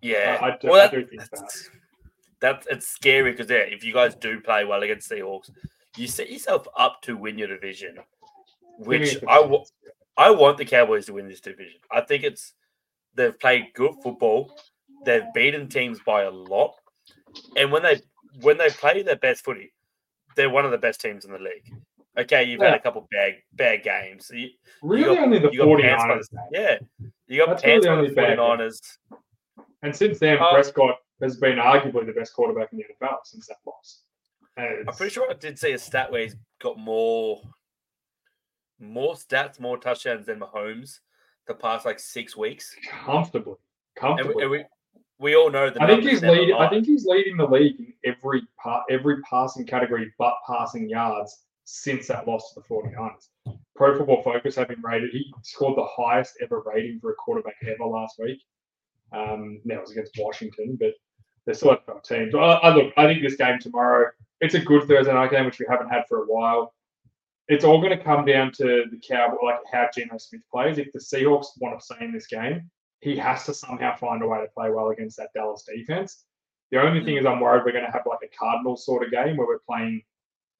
[0.01, 1.71] Yeah, I, I, do, well, I do think that's, that.
[2.41, 5.51] That's it's scary because yeah, if you guys do play well against Seahawks,
[5.97, 7.99] you set yourself up to win your division,
[8.79, 9.47] which I
[10.17, 11.81] I want the Cowboys to win this division.
[11.91, 12.55] I think it's
[13.15, 14.59] they've played good football.
[15.05, 16.75] They've beaten teams by a lot,
[17.57, 18.01] and when they
[18.41, 19.73] when they play their best footy,
[20.37, 21.73] they're one of the best teams in the league.
[22.19, 22.71] Okay, you've yeah.
[22.71, 24.31] had a couple bad bad games.
[24.35, 24.49] You,
[24.83, 26.27] really, you got, only the 49ers.
[26.53, 26.79] Yeah,
[27.29, 28.81] you got That's pants really by the 49ers.
[29.83, 33.47] And since then, um, Prescott has been arguably the best quarterback in the NFL since
[33.47, 34.03] that loss.
[34.57, 37.41] I'm pretty sure I did see a stat where he's got more
[38.81, 40.99] more stats, more touchdowns than Mahomes
[41.47, 42.75] the past like six weeks.
[43.05, 43.55] Comfortably,
[43.97, 44.43] comfortably.
[44.43, 44.67] And we, and
[45.21, 45.81] we, we, all know that.
[45.81, 46.57] I think he's leading.
[46.57, 51.45] I think he's leading the league in every part, every passing category, but passing yards
[51.69, 53.59] since that loss to the 49ers.
[53.77, 55.11] Pro Football Focus have been rated.
[55.11, 58.41] He scored the highest ever rating for a quarterback ever last week.
[59.13, 60.93] Um, now it was against Washington, but
[61.47, 62.35] they're still a teams.
[62.35, 62.93] I, I look.
[62.97, 64.11] I think this game tomorrow.
[64.41, 66.73] It's a good Thursday night game, which we haven't had for a while
[67.49, 70.79] it's all going to come down to the Cowboy, like how Geno Smith plays.
[70.79, 74.27] If the Seahawks want to stay in this game, he has to somehow find a
[74.27, 76.25] way to play well against that Dallas defense.
[76.71, 79.11] The only thing is, I'm worried we're going to have like a Cardinals sort of
[79.11, 80.03] game where we're playing.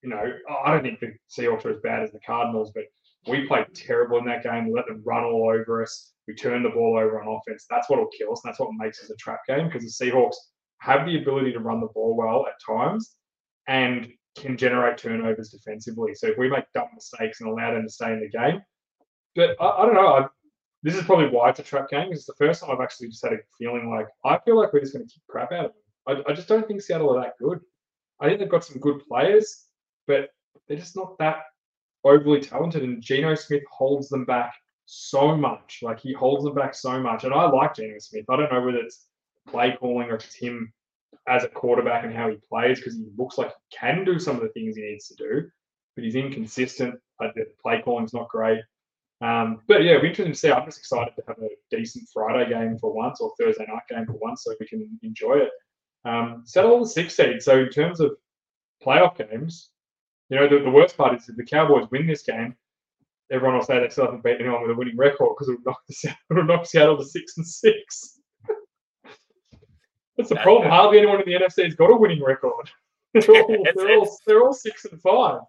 [0.03, 0.23] You know,
[0.65, 2.85] I don't think the Seahawks are as bad as the Cardinals, but
[3.27, 4.67] we played terrible in that game.
[4.67, 6.13] We let them run all over us.
[6.29, 7.67] We turned the ball over on offense.
[7.69, 8.43] That's what will kill us.
[8.45, 10.37] That's what makes us a trap game because the Seahawks
[10.81, 13.17] have the ability to run the ball well at times,
[13.67, 16.15] and can generate turnovers defensively.
[16.15, 18.63] So if we make dumb mistakes and allow them to stay in the game,
[19.35, 20.07] but I, I don't know.
[20.07, 20.27] I,
[20.83, 22.13] this is probably why it's a trap game.
[22.13, 24.81] It's the first time I've actually just had a feeling like I feel like we're
[24.81, 25.73] just going to kick crap out of
[26.07, 26.25] them.
[26.27, 27.59] I, I just don't think Seattle are that good.
[28.21, 29.65] I think they've got some good players,
[30.09, 30.31] but
[30.67, 31.43] they're just not that
[32.03, 32.83] overly talented.
[32.83, 34.55] And Geno Smith holds them back
[34.87, 35.81] so much.
[35.83, 37.23] Like he holds them back so much.
[37.23, 38.25] And I like Geno Smith.
[38.29, 39.07] I don't know whether it's
[39.47, 40.73] play calling or it's him
[41.29, 44.37] as a quarterback and how he plays because he looks like he can do some
[44.37, 45.49] of the things he needs to do,
[45.95, 46.99] but he's inconsistent.
[47.21, 48.61] The play calling's not great.
[49.21, 50.53] Um, but yeah, it'll be interesting to see.
[50.53, 54.07] I'm just excited to have a decent Friday game for once or Thursday night game
[54.07, 55.51] for once so we can enjoy it.
[56.05, 57.43] Um, settle the six seed.
[57.43, 58.13] So in terms of
[58.85, 59.71] playoff games,
[60.29, 62.55] you know, the, the worst part is if the Cowboys win this game,
[63.31, 65.81] everyone will say they still haven't beaten anyone with a winning record because it'll knock,
[65.87, 68.21] the, it'll knock Seattle to six and six.
[70.17, 70.71] That's the problem.
[70.71, 72.71] Hardly anyone in the NFC has got a winning record.
[73.15, 75.41] They're all, they're all, they're all six and five.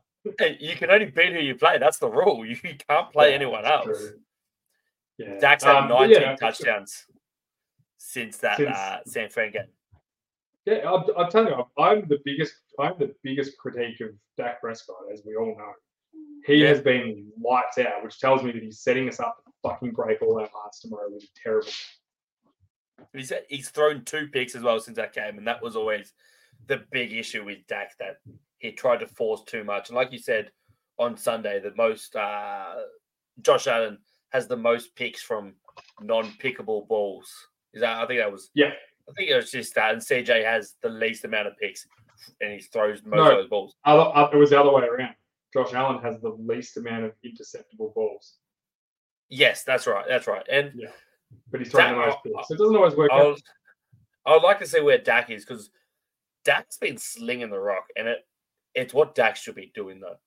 [0.59, 1.77] You can only beat who you play.
[1.77, 2.45] That's the rule.
[2.45, 3.85] You can't play yeah, anyone else.
[3.85, 4.19] True.
[5.17, 5.39] Yeah.
[5.39, 7.05] Dak's had um, 19 yeah, touchdowns
[7.97, 9.63] since that since, uh, San Fran game.
[10.69, 12.53] Yeah, I'll, I'll, tell you, I'm the biggest.
[12.79, 15.71] I'm the biggest critique of Dak Prescott, as we all know.
[16.45, 16.69] He yeah.
[16.69, 20.21] has been lights out, which tells me that he's setting us up to fucking break
[20.21, 21.69] all our hearts tomorrow with a terrible
[23.13, 26.13] He's he's thrown two picks as well since that game, and that was always
[26.67, 28.17] the big issue with Dak that
[28.59, 29.89] he tried to force too much.
[29.89, 30.51] And like you said
[30.97, 32.75] on Sunday, the most uh,
[33.41, 33.97] Josh Allen
[34.29, 35.55] has the most picks from
[36.01, 37.31] non-pickable balls.
[37.73, 38.71] Is that I think that was yeah.
[39.09, 41.87] I think it was just that, and CJ has the least amount of picks,
[42.41, 43.75] and he throws most no, of those balls.
[43.85, 45.15] Other, uh, it was the other way around.
[45.53, 48.35] Josh Allen has the least amount of interceptable balls.
[49.29, 50.05] Yes, that's right.
[50.07, 50.45] That's right.
[50.49, 50.89] And yeah
[51.51, 52.47] but he's throwing the most picks.
[52.47, 53.41] So it doesn't always work I would,
[54.25, 55.69] I would like to see where Dak is because
[56.45, 58.19] Dak's been slinging the rock, and it
[58.75, 60.17] it's what Dak should be doing though.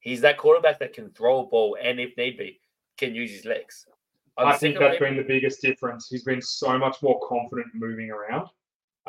[0.00, 2.60] He's that quarterback that can throw a ball and, if need be,
[2.96, 3.84] can use his legs.
[4.38, 6.08] I'm i think that's been the biggest difference.
[6.08, 8.48] He's been so much more confident moving around.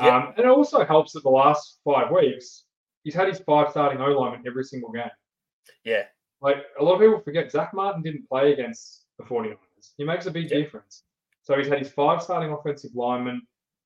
[0.01, 0.13] Yep.
[0.13, 2.65] Um, and it also helps that the last five weeks,
[3.03, 5.11] he's had his five starting O linemen every single game.
[5.83, 6.03] Yeah.
[6.41, 9.57] Like a lot of people forget, Zack Martin didn't play against the 49ers.
[9.97, 10.63] He makes a big yep.
[10.63, 11.03] difference.
[11.43, 13.41] So he's had his five starting offensive linemen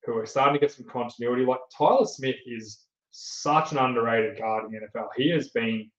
[0.06, 1.46] who are starting to get some continuity.
[1.46, 5.08] Like Tyler Smith is such an underrated guard in the NFL.
[5.16, 5.90] He has been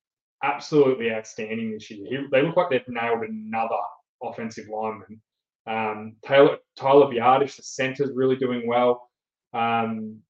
[0.43, 2.07] absolutely outstanding this year.
[2.09, 3.81] He, they look like they've nailed another
[4.23, 5.21] offensive lineman.
[5.67, 9.09] Um, Taylor, Tyler Biadasz, the center's really doing well.
[9.53, 10.21] Um,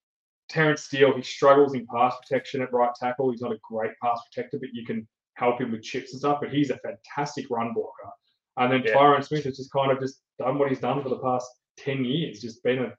[0.49, 3.31] Terence Steele, he struggles in pass protection at right tackle.
[3.31, 6.39] He's not a great pass protector, but you can help him with chips and stuff.
[6.41, 8.11] But he's a fantastic run blocker.
[8.57, 8.95] And then yeah.
[8.95, 11.47] Tyron Smith has just kind of just done what he's done for the past
[11.79, 12.93] 10 years, just been a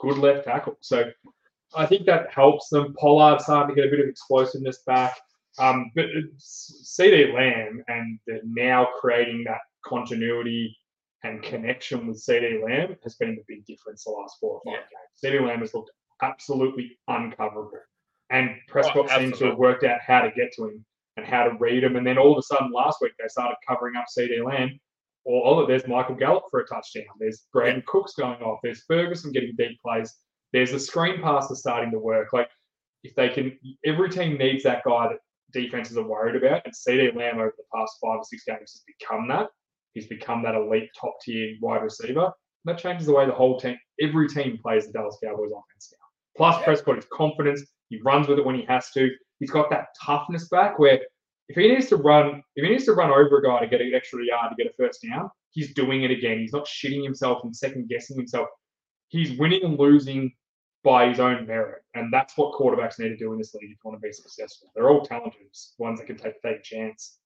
[0.00, 0.76] good left tackle.
[0.80, 1.10] So
[1.76, 2.94] I think that helps them.
[2.98, 5.16] Pollard's starting to get a bit of explosiveness back.
[5.58, 6.06] Um, but
[6.38, 10.76] CeeDee Lamb and they're now creating that continuity
[11.24, 14.82] and connection with CeeDee Lamb has been the big difference the last four or five
[15.22, 15.30] yeah.
[15.32, 15.40] games.
[15.40, 15.90] CeeDee Lamb has looked
[16.22, 17.80] absolutely uncoverable.
[18.30, 20.84] And oh, Prescott oh, seems to have worked out how to get to him
[21.16, 21.96] and how to read him.
[21.96, 24.78] And then all of a sudden last week they started covering up CeeDee Lamb
[25.26, 27.04] or oh, there's Michael Gallup for a touchdown.
[27.18, 28.60] There's Brandin Cooks going off.
[28.62, 30.14] There's Ferguson getting deep plays.
[30.52, 32.32] There's the screen pass that's starting to work.
[32.32, 32.48] Like
[33.02, 35.18] if they can, every team needs that guy that
[35.52, 36.62] defenses are worried about.
[36.64, 39.48] And CeeDee Lamb over the past five or six games has become that.
[39.96, 42.30] He's become that elite top tier wide receiver.
[42.66, 46.06] That changes the way the whole team, every team plays the Dallas Cowboys offense now.
[46.36, 47.62] Plus, Prescott is confidence.
[47.88, 49.08] He runs with it when he has to.
[49.38, 51.00] He's got that toughness back where
[51.48, 53.80] if he needs to run, if he needs to run over a guy to get
[53.80, 56.40] an extra yard to get a first down, he's doing it again.
[56.40, 58.48] He's not shitting himself and second guessing himself.
[59.08, 60.30] He's winning and losing
[60.84, 63.70] by his own merit, and that's what quarterbacks need to do in this league if
[63.70, 64.70] you want to be successful.
[64.74, 65.40] They're all talented,
[65.78, 67.18] ones that can take take a chance.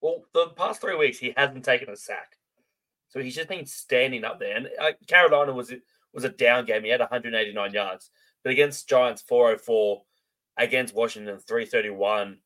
[0.00, 2.36] Well, the past three weeks he hasn't taken a sack,
[3.08, 4.56] so he's just been standing up there.
[4.56, 5.72] And uh, Carolina was
[6.12, 6.84] was a down game.
[6.84, 8.10] He had 189 yards,
[8.42, 10.02] but against Giants 404,
[10.56, 12.38] against Washington 331,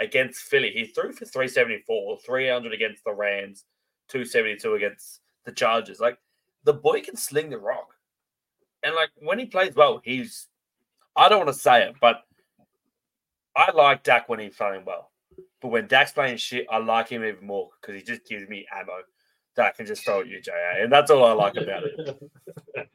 [0.00, 3.64] against Philly he threw for 374, 300 against the Rams,
[4.08, 6.00] 272 against the Chargers.
[6.00, 6.18] Like
[6.64, 7.94] the boy can sling the rock,
[8.82, 10.48] and like when he plays well, he's.
[11.14, 12.22] I don't want to say it, but
[13.54, 15.11] I like Dak when he's playing well.
[15.60, 18.66] But when Dak's playing shit, I like him even more because he just gives me
[18.74, 18.92] ammo
[19.56, 20.82] that I can just throw at you, JA.
[20.82, 22.18] And that's all I like about it.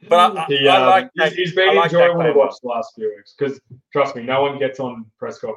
[0.08, 2.54] But I, he, I, I um, like he's, he's been I like enjoyable to watch
[2.62, 3.60] the last few weeks because
[3.92, 5.54] trust me, no one gets on Prescott.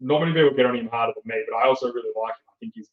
[0.00, 2.48] Not many people get on him harder than me, but I also really like him.
[2.48, 2.88] I think he's.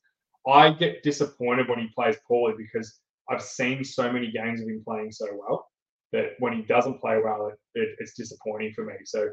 [0.48, 4.84] I get disappointed when he plays poorly because I've seen so many games of him
[4.86, 5.68] playing so well
[6.12, 8.94] that when he doesn't play well, it, it, it's disappointing for me.
[9.06, 9.30] So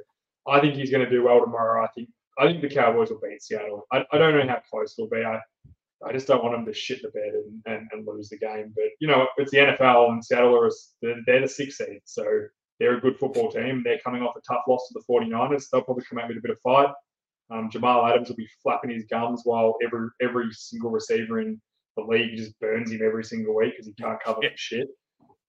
[0.46, 1.84] I think he's going to do well tomorrow.
[1.84, 3.86] I think I think the Cowboys will beat Seattle.
[3.92, 5.24] I, I don't know how close it'll be.
[5.24, 5.40] I
[6.04, 8.72] I just don't want them to shit the bed and, and, and lose the game.
[8.74, 10.70] But you know, it's the NFL and Seattle are
[11.00, 12.24] they're, they're the sixth seed, so
[12.78, 13.82] they're a good football team.
[13.82, 15.70] They're coming off a tough loss to the 49ers.
[15.70, 16.90] They'll probably come out with a bit of fight.
[17.50, 21.60] Um, Jamal Adams will be flapping his gums while every every single receiver in
[21.96, 24.88] the league just burns him every single week because he can't cover for shit.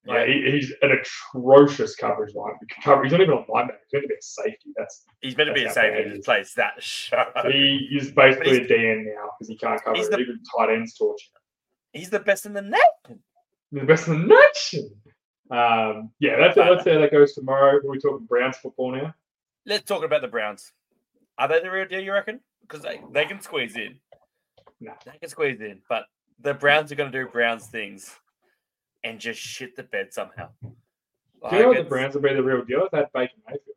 [0.07, 2.53] Yeah, he, he's an atrocious coverage line.
[3.03, 3.77] He's not even a linebacker.
[3.89, 4.69] He's meant to be a safety.
[4.77, 7.23] That's He's meant to be a That's how bad safety he plays that show.
[7.51, 10.11] he is basically a DN now because he can't cover he's it.
[10.11, 11.25] the- Even tight ends torture.
[11.93, 13.23] He's the best in the nation.
[13.71, 14.91] the best in the nation.
[15.49, 17.77] Um, yeah, that's that's how that goes tomorrow.
[17.77, 19.13] Are we talking Browns football now?
[19.65, 20.71] Let's talk about the Browns.
[21.37, 22.39] Are they the real deal, you reckon?
[22.61, 23.99] Because they, they can squeeze in.
[24.81, 24.93] No.
[25.05, 25.81] They can squeeze in.
[25.89, 26.03] But
[26.39, 28.13] the Browns are going to do Browns things
[29.03, 30.49] and just shit the bed somehow.
[30.61, 30.69] Do
[31.55, 33.75] you know the Browns will be the real deal if they Baker Mayfield?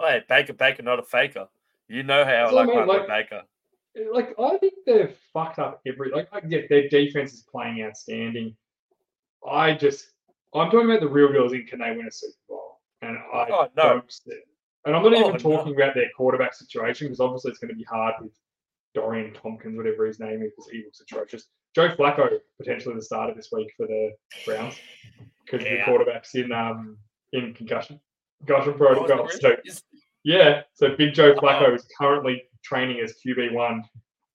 [0.00, 1.48] Hey, Baker, Baker, not a faker.
[1.88, 3.42] You know how I like I mean, my like- Baker.
[4.12, 8.54] Like I think they've fucked up every like I get their defense is playing outstanding.
[9.48, 10.10] I just
[10.54, 12.80] I'm talking about the real deal is in can they win a Super Bowl?
[13.00, 13.82] And I Oh, no.
[13.94, 14.38] don't see.
[14.84, 15.38] And I'm not Oh, even no.
[15.38, 18.32] talking about their quarterback situation because obviously it's going to be hard with
[18.94, 21.46] Dorian Tompkins, whatever his name is, because he looks atrocious.
[21.76, 24.10] Joe Flacco potentially the starter this week for the
[24.46, 24.76] Browns
[25.44, 25.84] because the Yeah.
[25.84, 26.96] quarterback's in um
[27.32, 28.00] in concussion
[28.38, 29.28] concussion protocol.
[29.28, 29.56] So
[30.24, 31.74] yeah, so Big Joe Flacco Oh.
[31.74, 33.84] is currently training as QB one.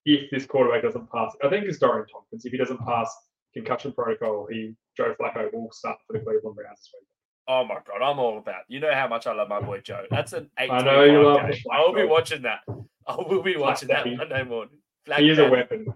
[0.06, 2.46] If this quarterback doesn't pass, I think it's Dorian Tompkins.
[2.46, 3.12] If he doesn't pass
[3.56, 7.08] concussion protocol, he Joe Flacco will start for the Cleveland Browns this week.
[7.48, 8.66] Oh my god, I'm all about.
[8.68, 10.06] You know how much I love my boy Joe.
[10.12, 10.70] That's an eight.
[10.70, 11.50] I know you love game.
[11.50, 11.74] the Flacco.
[11.74, 12.60] I will be watching that.
[13.08, 14.16] I will be watching that Daddy.
[14.16, 14.78] Monday morning.
[15.18, 15.88] he is a weapon.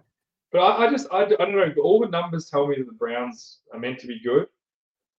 [0.56, 1.74] But I, I just I, I don't know.
[1.84, 4.48] All the numbers tell me that the Browns are meant to be good,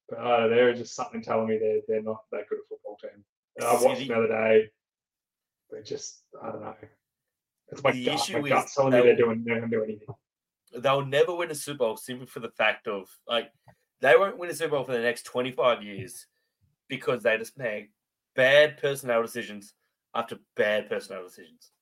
[0.08, 2.96] but uh, there is just something telling me they're they're not that good a football
[2.96, 3.22] team.
[3.58, 4.70] And I watched the other day.
[5.70, 6.74] They just I don't know.
[7.68, 8.14] It's my The gut.
[8.14, 10.08] issue My gut's telling me they're doing they're going to do anything.
[10.74, 13.52] They'll never win a Super Bowl simply for the fact of like
[14.00, 16.24] they won't win a Super Bowl for the next 25 years
[16.88, 17.90] because they just make
[18.34, 19.74] bad personnel decisions
[20.14, 21.72] after bad personnel decisions.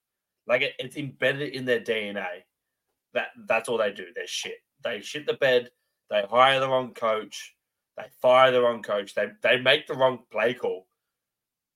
[0.44, 2.42] Like it, it's embedded in their DNA.
[3.14, 4.06] That that's all they do.
[4.14, 4.58] They're shit.
[4.82, 5.70] They shit the bed.
[6.10, 7.54] They hire the wrong coach.
[7.96, 9.14] They fire the wrong coach.
[9.14, 10.86] They they make the wrong play call.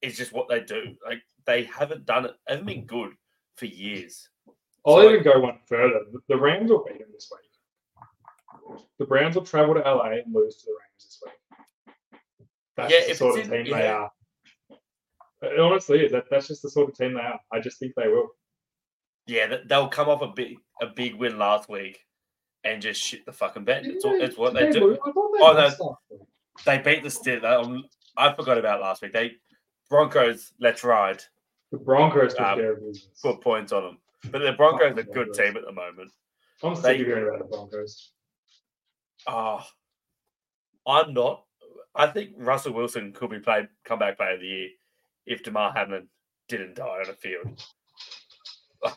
[0.03, 0.95] It's just what they do.
[1.07, 2.32] Like they haven't done it.
[2.47, 3.12] Haven't been good
[3.57, 4.28] for years.
[4.86, 6.01] I'll So, even go one further.
[6.28, 8.78] The- Rams will beat them this week.
[8.99, 12.20] The Browns will travel to LA and lose to the Rams this week.
[12.76, 13.93] That's Yeah, the sort of in- team they yeah.
[13.95, 14.12] are.
[15.43, 16.12] It honestly is.
[16.12, 17.41] That, that's just the sort of team they are.
[17.53, 18.28] I just think they will.
[19.26, 21.99] Yeah, they'll come off a big a big win last week
[22.64, 23.87] and just shit the fucking bed.
[23.87, 24.91] It's, all, it's what they do.
[24.93, 26.18] They Oh, week.
[26.64, 27.45] They beat the Steelers.
[27.45, 27.85] Um,
[28.16, 29.12] I forgot about last week.
[29.12, 29.33] They
[29.89, 30.53] Broncos.
[30.61, 31.22] Let's ride.
[31.72, 33.09] The Broncos Um, care of business.
[33.22, 33.99] Put points on them.
[34.33, 36.11] But the Broncos are a good team at the moment.
[36.62, 38.11] I'm sick they- of hearing about the Broncos.
[39.26, 39.64] Oh,
[40.87, 41.45] I'm not.
[41.95, 44.68] I think Russell Wilson could be played comeback player of the year
[45.26, 46.09] if Damar Hamlin
[46.49, 47.64] didn't die on a field.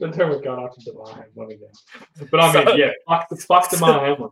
[0.00, 2.28] Don't tell me what's going after Damar Hamlin again.
[2.30, 4.30] But I mean, So- yeah, fuck, fuck Damar Hamlin.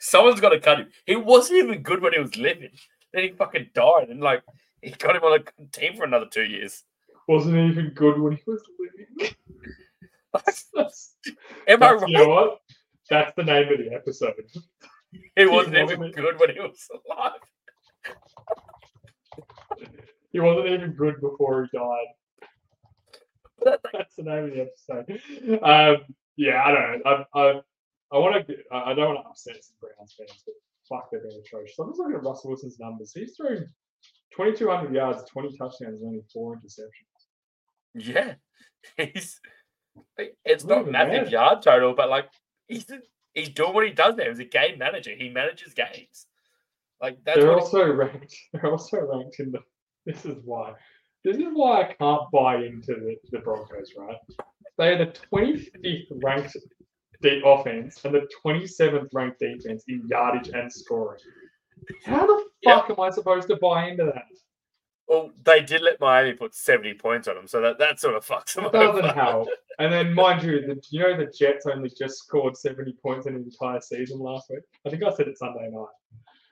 [0.00, 0.88] Someone's got to cut him.
[1.06, 2.70] He wasn't even good when he was living.
[3.12, 4.42] Then he fucking died, and like
[4.82, 6.84] he got him on a team for another two years.
[7.28, 9.34] Wasn't even good when he was living.
[11.68, 12.10] Am I That's, right?
[12.10, 12.60] You know what?
[13.08, 14.34] That's the name of the episode.
[15.34, 17.40] He wasn't wasn't even good when he was alive.
[20.32, 22.06] He wasn't even good before he died.
[23.64, 25.62] That- That's the name of the episode.
[25.62, 26.04] Um,
[26.36, 27.24] yeah, I don't know.
[27.34, 27.60] I, I,
[28.12, 28.56] I want to.
[28.72, 30.54] I don't want to upset some Browns fans, but
[30.88, 31.78] fuck, they've been atrocious.
[31.78, 33.12] I'm just looking at Russell Wilson's numbers.
[33.14, 33.66] He's thrown
[34.36, 37.24] 2,200 yards, 20 touchdowns, and only four interceptions.
[37.94, 38.34] Yeah,
[38.96, 39.40] he's.
[40.44, 41.32] It's not massive bad.
[41.32, 42.28] yard total, but like
[42.68, 42.84] he's
[43.32, 44.24] he's doing what he does now.
[44.28, 45.12] He's a game manager.
[45.16, 46.26] He manages games.
[47.00, 48.34] Like that's they're also ranked.
[48.52, 49.60] They're also ranked in the.
[50.04, 50.74] This is why.
[51.26, 53.92] This is why I can't buy into the, the Broncos.
[53.98, 54.16] Right?
[54.78, 56.56] They are the 25th ranked
[57.20, 61.18] de- offense and the 27th ranked defense in yardage and scoring.
[62.04, 64.22] How the fuck am I supposed to buy into that?
[65.08, 68.24] Well, they did let Miami put seventy points on them, so that that sort of
[68.28, 69.12] fucks them It doesn't over.
[69.12, 69.48] help.
[69.80, 73.34] And then, mind you, the, you know the Jets only just scored 70 points in
[73.34, 74.60] an entire season last week.
[74.86, 75.86] I think I said it Sunday night.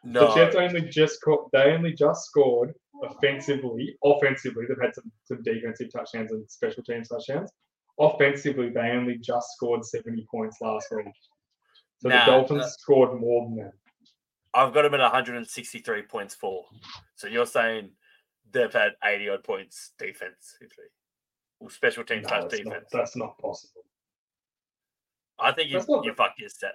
[0.05, 1.49] The Jets only just scored.
[1.53, 3.97] They only just scored offensively.
[4.05, 7.51] Offensively, they've had some, some defensive touchdowns and special teams touchdowns.
[7.99, 11.07] Offensively, they only just scored 70 points last week.
[12.03, 12.67] So Nah, the Dolphins nah.
[12.67, 13.73] scored more than that.
[14.53, 16.65] I've got them at one hundred and sixty-three points for.
[17.17, 17.91] So you're saying
[18.53, 20.85] they've had eighty odd points defensively,
[21.61, 22.89] or special teams No, touch that's, not, defense.
[22.93, 23.83] that's not possible.
[25.41, 26.75] I think you you fucked your set.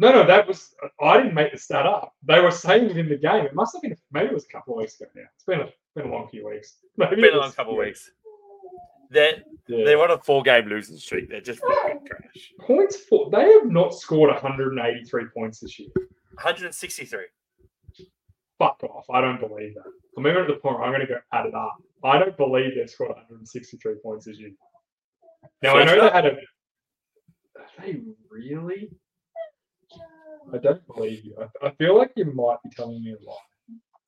[0.00, 0.74] No, no, that was.
[1.00, 2.14] I didn't make the stat up.
[2.22, 3.44] They were saying it in the game.
[3.46, 3.96] It must have been.
[4.12, 5.22] Maybe it was a couple of weeks ago now.
[5.34, 6.76] It's been a, been a long few weeks.
[6.96, 8.10] Maybe It's it been a long was- couple of weeks.
[9.10, 9.84] They're Yeah.
[9.86, 11.30] they're on a four game losing streak.
[11.30, 12.52] They're just fucking trash.
[12.60, 15.88] points for they have not scored 183 points this year.
[16.34, 17.20] 163.
[18.58, 19.06] Fuck off.
[19.10, 19.84] I don't believe that.
[20.16, 21.76] I'm even at the point where I'm going to go add it up.
[22.04, 24.50] I don't believe they've scored 163 points this year.
[25.62, 26.12] Now, I know it they up.
[26.12, 26.36] had a.
[27.80, 28.90] They really?
[30.52, 31.36] I don't believe you.
[31.40, 33.36] I, I feel like you might be telling me a lie.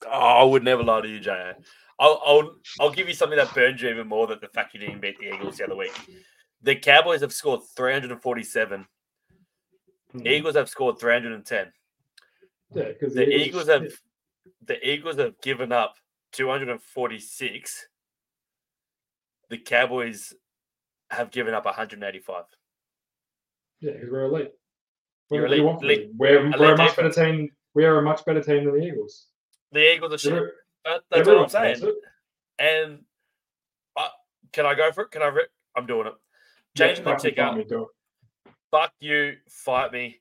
[0.06, 1.52] Oh, I would never lie to you, Jay.
[1.98, 4.80] I'll, I'll I'll give you something that burns you even more than the fact you
[4.80, 5.92] didn't beat the Eagles the other week.
[6.62, 8.86] The Cowboys have scored 347.
[10.12, 10.26] Hmm.
[10.26, 11.72] Eagles have scored 310.
[12.74, 13.92] Yeah, because The Eagles have
[14.64, 15.96] the Eagles have given up
[16.32, 17.86] 246.
[19.50, 20.32] The Cowboys
[21.10, 22.44] have given up 185.
[23.80, 24.52] Yeah, because we're elite.
[25.30, 26.14] You're do you elite- want from elite- me?
[26.16, 27.50] We're, elite we're a much better team.
[27.74, 29.26] We are a much better team than the Eagles.
[29.72, 30.42] The Eagles are shit.
[30.84, 31.94] That- That's what I'm saying.
[32.58, 33.04] And
[33.96, 34.08] I,
[34.52, 35.10] can I go for it?
[35.10, 35.28] Can I?
[35.28, 36.14] Re- I'm doing it.
[36.76, 37.54] Yeah, my ticker.
[38.70, 39.36] Fuck you.
[39.48, 40.20] Fight me.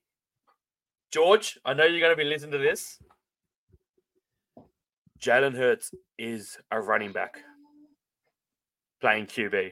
[1.12, 3.00] George, I know you're going to be listening to this.
[5.20, 7.40] Jalen Hurts is a running back
[9.02, 9.72] playing QB.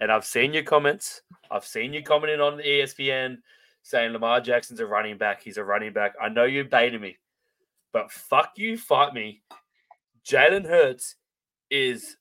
[0.00, 1.22] And I've seen your comments.
[1.50, 3.38] I've seen you commenting on the ESPN
[3.84, 5.42] saying Lamar Jackson's a running back.
[5.42, 6.14] He's a running back.
[6.20, 7.18] I know you baited me,
[7.92, 9.42] but fuck you, fight me.
[10.26, 11.16] Jalen Hurts
[11.70, 12.16] is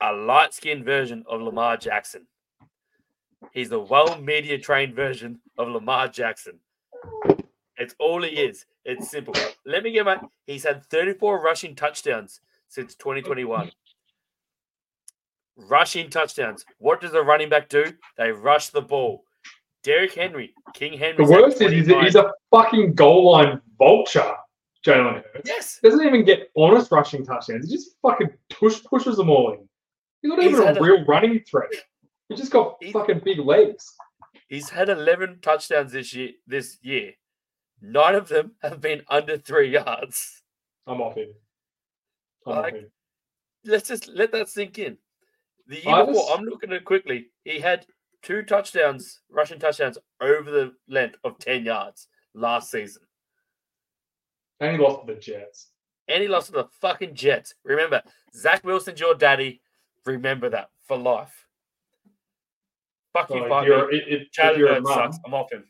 [0.00, 2.26] a light skinned version of Lamar Jackson.
[3.52, 6.58] He's the well media trained version of Lamar Jackson.
[7.76, 8.64] It's all he is.
[8.86, 9.34] It's simple.
[9.66, 10.18] Let me get my.
[10.46, 13.70] He's had 34 rushing touchdowns since 2021.
[15.56, 16.64] Rushing touchdowns.
[16.78, 17.92] What does a running back do?
[18.16, 19.24] They rush the ball.
[19.82, 21.24] Derrick Henry, King Henry.
[21.24, 24.34] The worst is he's a, he's a fucking goal line vulture,
[24.86, 25.42] Jalen Hurts.
[25.48, 25.80] yes.
[25.82, 27.68] Doesn't even get honest rushing touchdowns.
[27.68, 29.68] He just fucking push, pushes them all in.
[30.22, 31.70] He's not He's even a a- real running threat.
[32.28, 33.92] He's just got He's- fucking big legs.
[34.48, 36.30] He's had 11 touchdowns this year.
[36.46, 37.12] This year,
[37.80, 40.42] nine of them have been under three yards.
[40.86, 41.32] I'm off him.
[42.46, 42.90] I'm Like, off him.
[43.64, 44.98] Let's just let that sink in.
[45.68, 47.28] The year before, I'm looking at it quickly.
[47.44, 47.86] He had
[48.22, 53.02] two touchdowns, rushing touchdowns over the length of 10 yards last season.
[54.60, 55.68] And he lost to the Jets.
[56.08, 57.54] And he lost to the fucking Jets.
[57.64, 58.02] Remember,
[58.34, 59.60] Zach Wilson's your daddy.
[60.06, 61.46] Remember that for life.
[63.12, 65.18] Fuck So you, you're, you're a sucks.
[65.26, 65.64] I'm off him.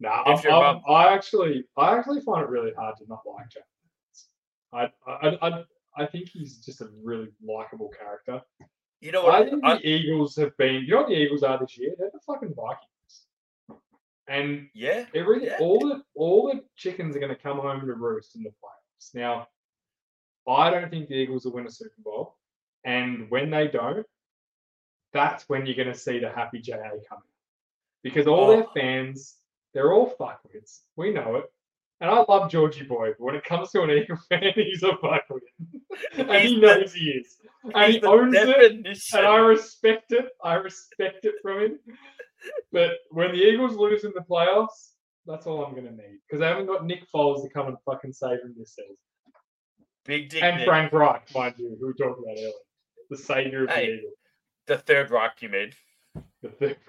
[0.00, 0.82] nah, if I'm, I'm.
[0.88, 3.62] I actually, I actually find it really hard to not like Jack.
[4.72, 5.64] I, I, I,
[5.96, 8.42] I think he's just a really likable character.
[9.04, 9.34] You know what?
[9.34, 10.76] I think the I- Eagles have been.
[10.84, 11.94] You know what the Eagles are this year?
[11.98, 13.26] They're the fucking Vikings.
[14.26, 15.04] And yeah.
[15.14, 15.58] every Yeah.
[15.60, 19.14] all the all the chickens are going to come home to roost in the playoffs.
[19.14, 19.48] Now,
[20.48, 22.36] I don't think the Eagles will win a Super Bowl,
[22.84, 24.06] and when they don't,
[25.12, 26.76] that's when you're going to see the happy JA
[27.08, 27.28] coming,
[28.02, 28.70] because all their Oh.
[28.74, 29.36] fans,
[29.74, 30.80] they're all fuckwits.
[30.96, 31.52] We know it.
[32.00, 34.92] And I love Georgie Boy, but when it comes to an Eagle fan, he's a
[34.92, 35.40] fuckwit.
[36.16, 37.36] and he He's the- knows he is.
[37.74, 38.72] And he owns it
[39.14, 40.28] and I respect it.
[40.42, 41.78] I respect it from him.
[42.72, 44.90] but when the Eagles lose in the playoffs,
[45.26, 47.76] that's all I'm going to need because I haven't got Nick Foles to come and
[47.86, 48.96] fucking save them this season.
[50.04, 50.42] Big dick.
[50.42, 50.66] And Nick.
[50.66, 52.50] Frank Reich, mind you, who we talked about earlier,
[53.08, 53.86] the savior of Hey.
[53.86, 54.14] the Eagles.
[54.66, 55.74] The third Reich you made.
[56.42, 56.76] The third.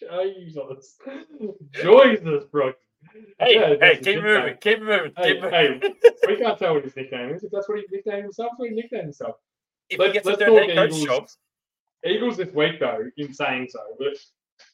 [0.00, 0.96] Jesus,
[1.72, 2.72] Jesus, bro.
[3.38, 5.80] Hey, Yeah, hey, keep moving, keep moving, Hey, keep moving.
[5.80, 5.94] hey,
[6.28, 7.42] we can't tell what his nickname is.
[7.44, 9.36] If that's what he nicknamed himself, what he nicknamed himself.
[9.90, 11.04] if let's- he gets let's talk Eagles.
[11.04, 11.26] job,
[12.04, 14.16] Eagles this week, though, in saying so, but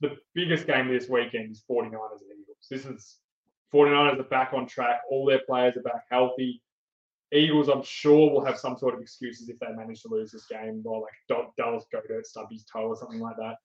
[0.00, 2.66] the biggest game this weekend is 49ers and Eagles.
[2.70, 3.18] This is
[3.74, 5.00] 49ers are back on track.
[5.10, 6.62] All their players are back healthy.
[7.32, 10.46] Eagles, I'm sure, will have some sort of excuses if they manage to lose this
[10.46, 13.56] game, or like Dal- Dallas go to stub his toe or something like that.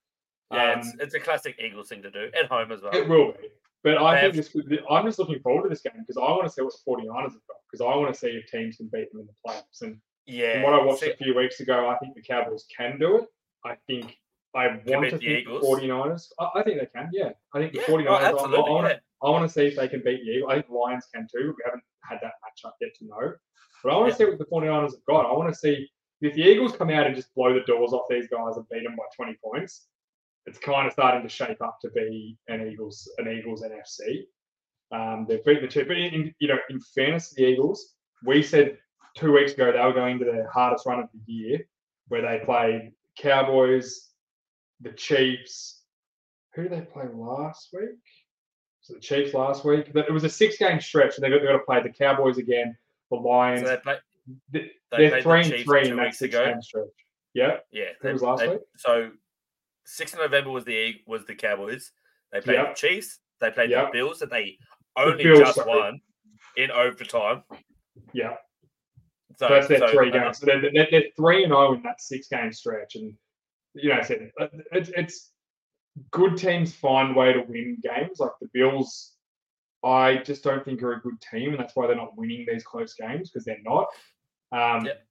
[0.52, 2.94] yeah, Um, it's, it's a classic Eagles thing to do at home as well.
[2.94, 3.48] It will be.
[3.84, 6.46] But I think this could, I'm just looking forward to this game because I want
[6.46, 8.90] to see what the 49ers have got because I want to see if teams can
[8.94, 9.82] beat them in the playoffs.
[9.82, 12.98] And yeah, from what I watched a few weeks ago, I think the Cowboys can
[12.98, 13.26] do it.
[13.66, 14.16] I think
[14.56, 15.66] I want to the think Eagles?
[15.66, 16.28] 49ers.
[16.40, 17.32] I, I think they can, yeah.
[17.54, 18.94] I think the yeah, 49ers, oh, I, I, want yeah.
[18.94, 20.52] to, I want to see if they can beat the Eagles.
[20.52, 21.54] I think the Lions can too.
[21.58, 23.34] We haven't had that matchup yet to know.
[23.84, 24.12] But I want Yeah.
[24.12, 25.26] to see what the 49ers have got.
[25.26, 25.90] I want to see
[26.22, 28.84] if the Eagles come out and just blow the doors off these guys and beat
[28.84, 29.88] them by 20 points.
[30.46, 34.24] It's kind of starting to shape up to be an Eagles, an Eagles NFC.
[34.92, 37.94] Um, they've beaten the two, but in, you know, in fairness to the Eagles,
[38.26, 38.78] we said
[39.16, 41.60] two weeks ago they were going to their hardest run of the year,
[42.10, 44.10] where they played Cowboys,
[44.82, 45.82] the Chiefs.
[46.56, 47.90] Who did they play last week?
[48.82, 49.92] So the Chiefs last week.
[49.94, 52.38] But It was a six-game stretch, and they got, they got to play the Cowboys
[52.38, 52.76] again,
[53.10, 53.62] the Lions.
[53.62, 53.96] So they play,
[54.52, 56.38] They- they They're three the and three in that weeks ago.
[56.44, 56.88] six-game stretch.
[57.34, 58.60] Yeah, Yeah, Who was last they- week?
[58.78, 59.10] So,
[59.86, 61.92] sixth of November was the was the Cowboys.
[62.32, 62.76] They played Yep.
[62.76, 63.20] the Chiefs.
[63.40, 63.88] They played Yep.
[63.88, 64.58] the Bills that they
[64.96, 65.70] only Bills, just sorry.
[65.70, 66.02] won
[66.58, 67.44] in overtime.
[68.14, 68.36] yeah.
[69.38, 70.38] So, So that's their so, three uh, games.
[70.40, 73.14] So they're, they're, they're three and zero in that six game stretch, and
[73.74, 75.32] you know, I said uh, it's it's
[76.12, 78.20] good teams find way to win games.
[78.20, 79.14] Like the Bills,
[79.84, 82.64] I just don't think are a good team, and that's why they're not winning these
[82.64, 83.88] close games because they're not.
[84.52, 85.04] Um, Yep.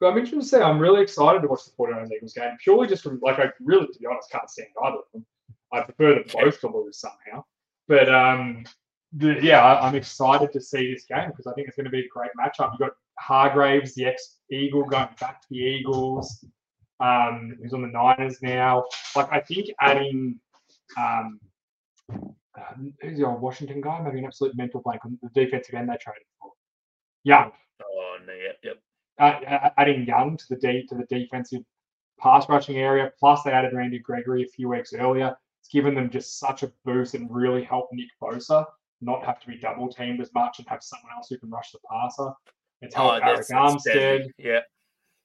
[0.00, 2.88] But I'm interested to say I'm really excited to watch the 49ers Eagles game purely
[2.88, 5.26] just from like I really, to be honest, can't stand either of them.
[5.72, 7.44] I prefer them both to lose somehow.
[7.86, 8.64] But um,
[9.12, 11.90] the, yeah, I, I'm excited to see this game because I think it's going to
[11.90, 12.72] be a great matchup.
[12.72, 16.44] You've got Hargraves, the ex Eagle, going back to the Eagles.
[16.98, 18.84] Um, on the Niners now.
[19.16, 20.38] Like I think adding
[20.98, 21.40] um,
[22.12, 24.00] uh, who's the old Washington guy?
[24.02, 26.52] Maybe an absolute mental blank on the defensive end they traded for.
[27.24, 27.52] Young.
[27.82, 28.32] Oh no,
[28.62, 28.78] yep.
[29.20, 31.62] Adding Young to the D to the defensive
[32.18, 33.12] pass rushing area.
[33.18, 35.36] Plus they added Randy Gregory a few weeks earlier.
[35.60, 38.64] It's given them just such a boost and really helped Nick Bosa
[39.02, 41.72] not have to be double teamed as much and have someone else who can rush
[41.72, 42.32] the passer.
[42.82, 44.30] It's Oh, helped Arik that's, that's Armstead.
[44.38, 44.60] Yeah,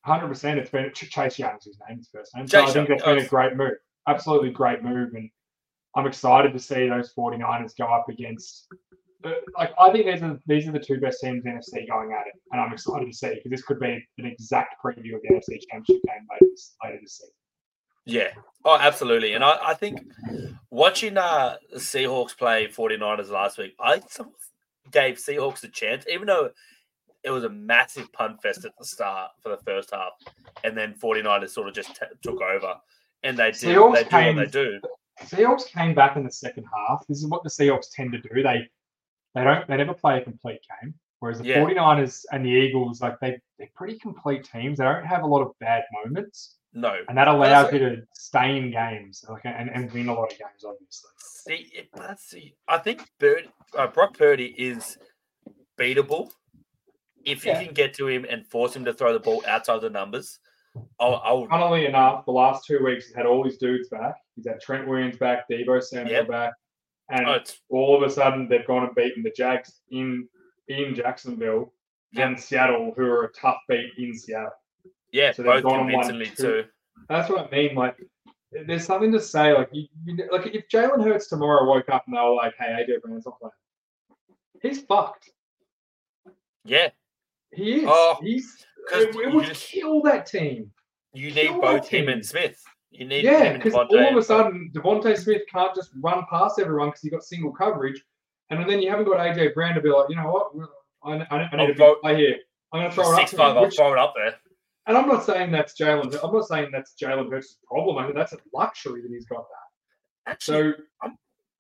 [0.06, 0.60] Hundred percent.
[0.60, 2.48] It's been Chase Young's his name, his first name.
[2.48, 3.28] So I Chase think Young, that's been a oh.
[3.28, 3.74] great move.
[4.08, 5.30] Absolutely great move, and
[5.96, 8.68] I'm excited to see those 49ers go up against.
[9.26, 11.88] Uh, Like I think these are these are the two best teams in the NFC
[11.90, 15.16] going at it, and I'm excited to see because this could be an exact preview
[15.16, 17.34] of the NFC Championship game later this, later this season.
[18.06, 18.30] yeah.
[18.64, 19.34] Oh, absolutely.
[19.34, 20.00] And I, I think
[20.72, 24.02] watching uh the Seahawks play 49ers last week, I
[24.92, 26.50] gave Seahawks a chance, even though
[27.24, 30.12] it was a massive pun fest at the start for the first half,
[30.64, 32.76] and then 49ers sort of just t- took over.
[33.24, 34.80] And they did Seahawks they do came- what they do.
[35.24, 37.06] Seahawks came back in the second half.
[37.08, 38.44] This is what the Seahawks tend to do.
[38.44, 38.68] They
[39.36, 40.94] they don't they never play a complete game.
[41.20, 41.60] Whereas the Yeah.
[41.64, 44.80] 49ers and the Eagles, like they they're pretty complete teams.
[44.80, 46.58] They don't have a lot of bad moments.
[46.78, 46.94] No.
[47.08, 50.38] and that allows you to stay in games like, and, and win a lot of
[50.38, 51.10] games, obviously.
[51.20, 52.54] See, let's see.
[52.68, 54.98] I think Bird, uh, Brock Purdy is
[55.80, 56.32] beatable
[57.24, 57.64] if you Yeah.
[57.64, 60.38] can get to him and force him to throw the ball outside the numbers.
[61.00, 64.16] I'll, I'll Funnily enough, the last two weeks he's had all his dudes back.
[64.36, 66.28] He's had Trent Williams back, Deebo Samuel Yep.
[66.28, 66.54] back,
[67.10, 67.40] and oh,
[67.70, 70.28] all of a sudden they've gone and beaten the Jags in
[70.68, 71.72] in Jacksonville
[72.14, 72.28] Yep.
[72.28, 74.50] and Seattle, who are a tough beat in Seattle.
[75.12, 76.66] yeah, So they've both gone and won convincingly too.
[77.10, 77.76] That's what I mean.
[77.76, 77.98] Like,
[78.68, 79.54] there's something to say.
[79.54, 82.68] Like, you, you like if Jalen Hurts tomorrow woke up and they were like, "Hey,
[82.88, 83.52] AJ Brown's not playing,"
[84.62, 85.30] he's fucked.
[86.64, 86.90] Yeah,
[87.52, 87.84] He is.
[87.88, 90.72] Oh, he's it, it would just- kill that team.
[91.14, 92.10] you need Kill both him team.
[92.14, 92.62] and Smith.
[92.98, 96.90] You need Yeah, because all of a sudden DeVonta Smith can't just run past everyone
[96.90, 98.02] because he got single coverage,
[98.50, 100.70] and then you haven't got AJ Brown to be like, you know what,
[101.04, 102.36] I, I, I need I'll a vote- play here.
[102.74, 103.20] I'm going to throw it up.
[103.20, 103.58] six to five.
[103.58, 104.36] I'll throw it up there.
[104.88, 106.18] and I'm not saying that's Jalen.
[106.24, 107.98] I'm not saying that's Jalen Hurts' problem.
[107.98, 110.32] I mean, that's a luxury that he's got that.
[110.32, 110.74] Actually,
[111.04, 111.10] So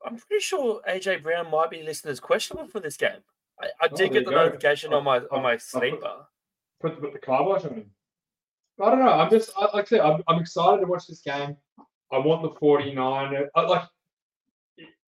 [0.05, 3.19] I'm pretty sure AJ Brown might be listed as questionable for this game.
[3.61, 4.37] I, I Oh, did get the go.
[4.37, 6.25] notification on my on my sleeper.
[6.81, 7.91] put, put the car wash on him.
[8.81, 9.11] I don't know.
[9.11, 11.55] I'm just I, like I said, I'm, I'm excited to watch this game.
[12.11, 13.47] I want the 49.
[13.55, 13.83] I, like,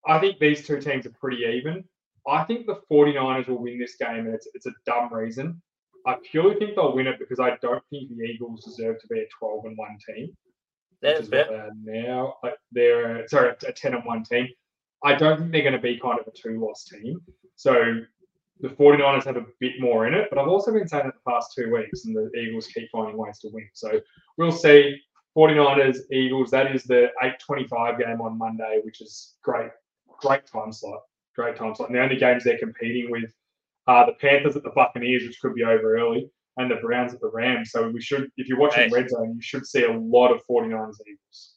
[0.05, 1.83] I think these two teams are pretty even.
[2.27, 5.61] I think the 49ers will win this game, and it's, it's a dumb reason.
[6.05, 9.19] I purely think they'll win it because I don't think the Eagles deserve to be
[9.19, 10.29] a 12 and 1 team.
[11.01, 11.49] That's is what
[11.83, 12.35] now.
[12.71, 14.47] They're sorry, a 10 and 1 team.
[15.03, 17.21] I don't think they're going to be kind of a two loss team.
[17.55, 18.01] So
[18.59, 21.31] the 49ers have a bit more in it, but I've also been saying it the
[21.31, 23.69] past two weeks, and the Eagles keep finding ways to win.
[23.73, 23.99] So
[24.37, 24.99] we'll see.
[25.37, 29.69] 49ers, Eagles, that is the 8.25 game on Monday, which is great,
[30.19, 31.01] great time slot.
[31.35, 31.89] Great time slot.
[31.89, 33.31] And the only games they're competing with
[33.85, 37.21] are the Panthers at the Buccaneers, which could be over early, and the Browns at
[37.21, 37.69] the Rams.
[37.69, 38.95] So we should, if you're watching Hey.
[38.95, 41.53] Red Zone, you should see a lot of 49ers Eagles.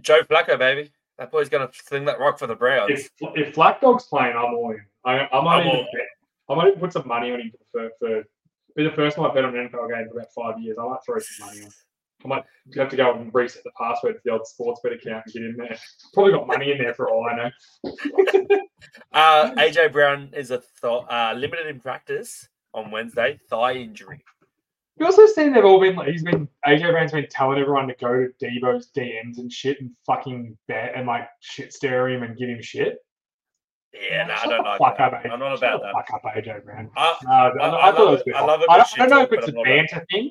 [0.00, 0.92] Joe Flacco, baby.
[1.18, 2.90] That boy's gonna sling that rock for the Browns.
[2.90, 4.80] If, if Black Dog's playing, I'm all in.
[5.04, 6.06] I, I might I'm even all- bet.
[6.48, 8.24] I might even put some money on him for, for
[8.76, 10.76] be the first time I've bet on an NFL game for about five years.
[10.78, 11.70] I might throw some money on.
[12.24, 12.44] I might
[12.76, 15.42] have to go and reset the password to the old sports bet account and get
[15.42, 15.78] in there.
[16.14, 17.50] Probably got money in there for all I
[17.84, 18.58] know.
[19.12, 24.22] Uh, AJ Brown is a th- uh, limited in practice on Wednesday, thigh injury.
[24.98, 27.94] You also seen they've all been like he's been AJ Brown's been telling everyone to
[27.94, 32.36] go to Deebo's DMs and shit and fucking bet and like shit stare him and
[32.36, 32.98] give him shit.
[33.94, 35.14] Yeah, no, I don't like that.
[35.14, 35.92] up, I'm not about that.
[35.94, 36.90] Fuck up, AJ Brown.
[36.96, 38.34] I, No, I, I, I, I love it.
[38.34, 38.66] I love it.
[38.68, 40.30] I don't, don't know if it's a a I'm about banter thing.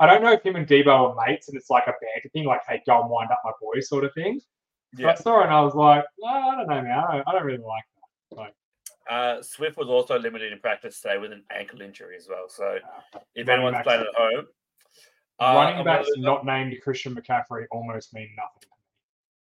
[0.00, 2.44] I don't know if him and Deebo are mates and it's like a banter thing,
[2.44, 4.40] like, hey, go and wind up my boy sort of thing.
[4.94, 6.98] But I saw it and I was like, no, I don't know, man.
[6.98, 8.54] I don't, I don't really like
[9.08, 12.48] Uh, Swift was also limited in practice today with an ankle injury as well.
[12.48, 12.78] So
[13.34, 14.46] if anyone's playing at home,
[15.38, 15.44] that.
[15.44, 18.68] uh, Running backs not named Christian McCaffrey almost mean nothing.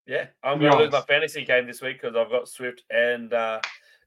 [0.08, 3.34] Yeah, I'm going to lose my fantasy game this week because I've got Swift and
[3.34, 3.60] uh,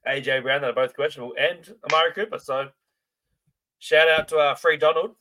[0.07, 1.59] AJ Brown that are both questionable and
[1.91, 2.39] Amari Cooper.
[2.39, 2.69] So
[3.79, 5.15] shout out to our Free Donald.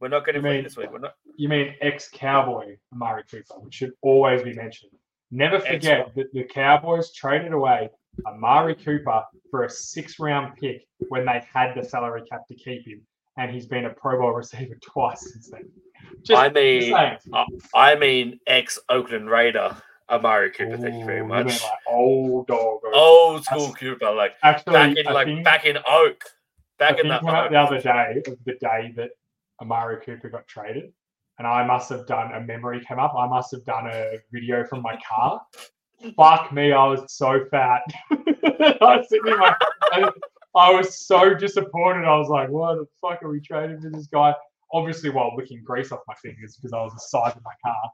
[0.00, 0.90] We're not getting You free mean- this week.
[0.92, 1.14] We're not.
[1.36, 4.92] You mean ex-Cowboy Amari Cooper, which should always be mentioned.
[5.30, 7.90] Never forget that the Cowboys traded away
[8.26, 13.02] Amari Cooper for a six-round pick when they had the salary cap to keep him,
[13.36, 15.68] and he's been a Pro Bowl receiver twice since then.
[16.22, 16.94] Just I mean.
[17.74, 19.76] I mean, ex Oakland Raider
[20.10, 20.76] Amari Cooper.
[20.78, 21.46] Thank you very Ooh, much.
[21.46, 22.80] like old dog.
[22.92, 26.30] Old school That's- Cooper, like Actually, back in I like think, back in Oak, I
[26.78, 27.50] back in think the Oak.
[27.50, 29.10] the other day of the day that
[29.60, 30.92] Amari Cooper got traded,
[31.38, 33.14] and I must have done a memory came up.
[33.16, 35.42] I must have done a video from my car.
[36.16, 37.82] Fuck me, I was so fat.
[38.12, 39.56] I was sitting in my,
[40.54, 42.04] I was so disappointed.
[42.04, 44.34] I was like, "What the fuck are we trading for this guy?"
[44.72, 47.90] Obviously, while licking grease off my fingers because I was the size of my car.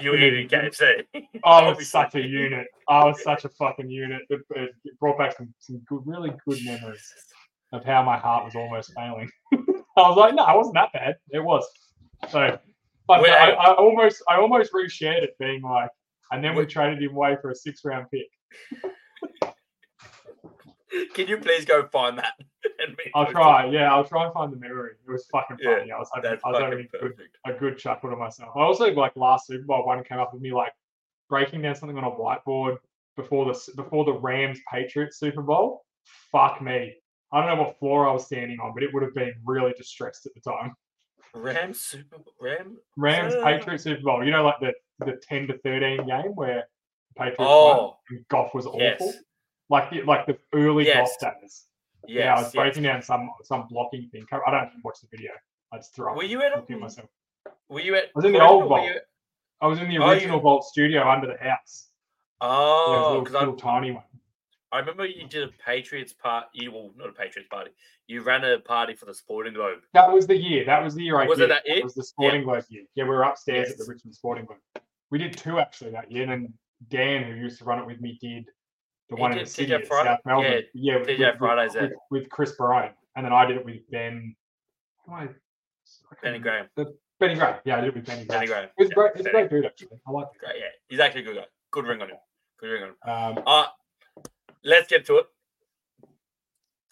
[0.00, 1.04] You were eating KFC.
[1.44, 2.66] I was such a unit.
[2.88, 4.22] I was such a fucking unit.
[4.28, 7.12] It, it brought back some, some good, really good memories
[7.72, 9.30] of how my heart was almost failing.
[9.52, 11.16] I was like, no, it wasn't that bad.
[11.30, 11.64] It was.
[12.28, 12.58] So,
[13.06, 15.90] but Wait, I, I almost, I almost reshared it, being like,
[16.32, 18.26] and then we traded him away for a six-round pick.
[21.14, 22.32] Can you please go find that?
[23.14, 23.66] I'll try.
[23.66, 24.92] Yeah, I'll try and find the memory.
[25.06, 25.92] It was fucking Yeah, funny.
[25.92, 27.12] I was having, I was having a good,
[27.46, 28.50] a good chuckle to myself.
[28.56, 30.72] I also like last Super Bowl one came up with me like
[31.28, 32.76] breaking down something on a whiteboard
[33.16, 35.84] before the before the Rams Patriots Super Bowl.
[36.32, 36.94] Fuck me.
[37.32, 39.72] I don't know what floor I was standing on, but it would have been really
[39.76, 40.74] distressed at the time.
[41.34, 42.76] Rams Super Ram.
[42.96, 43.40] Rams Yeah.
[43.40, 43.44] Uh.
[43.44, 44.24] Patriots Super Bowl.
[44.24, 44.72] You know, like the
[45.04, 46.64] the ten to thirteen game where
[47.08, 47.66] the Patriots oh.
[47.66, 48.80] won Oh, and Goff was awful.
[48.80, 49.16] yes.
[49.70, 51.16] Like the like the early Yes.
[51.16, 51.30] Days.
[51.42, 51.66] Yes.
[52.06, 52.54] yeah, I was yes.
[52.54, 54.26] breaking down some some blocking thing.
[54.30, 55.30] I don't even watch the video.
[55.72, 56.16] I just threw up.
[56.16, 57.08] Were you at at myself.
[57.68, 58.04] Were you at?
[58.04, 58.84] I was in the old vault.
[58.84, 59.00] you-
[59.60, 61.88] I was in the Oh, you- original Vault studio under the house.
[62.42, 64.04] Yeah, it was a Oh, little, I, tiny one.
[64.72, 66.46] I remember you did a Patriots part.
[66.52, 67.70] You well, not a Patriots party.
[68.06, 69.78] You ran a party for the Sporting Globe.
[69.94, 70.64] That was the year.
[70.66, 71.44] That was the year I Was did.
[71.44, 71.82] it that year?
[71.82, 72.84] was the Sporting Globe year.
[72.94, 74.58] Yeah, we were upstairs at the Richmond Sporting Globe.
[75.10, 76.24] We did two actually that year.
[76.24, 76.54] And then
[76.88, 78.50] Dan, who used to run it with me, did
[79.14, 80.10] the He one in the city at Friday?
[80.10, 80.62] South Melbourne.
[80.74, 82.90] Yeah, with, TJ with- Friday's with, with, with Chris Barone.
[83.16, 84.34] And then I did it with Ben.
[85.10, 85.28] I-
[86.22, 86.38] Benny.
[86.38, 86.66] Graham.
[87.20, 87.56] Benny Graham.
[87.64, 88.40] Yeah, I did it with Benny Graham.
[88.40, 88.68] Benny Graham.
[88.78, 89.12] It's Yeah, great.
[89.16, 89.88] It's a great dude actually.
[90.06, 90.64] I like Great, yeah.
[90.88, 91.44] He's actually a good guy.
[91.70, 92.16] Good ring on him.
[92.58, 92.88] Good ring on
[93.34, 93.36] him.
[93.38, 93.66] Um, Uh
[94.64, 95.26] let's get to it.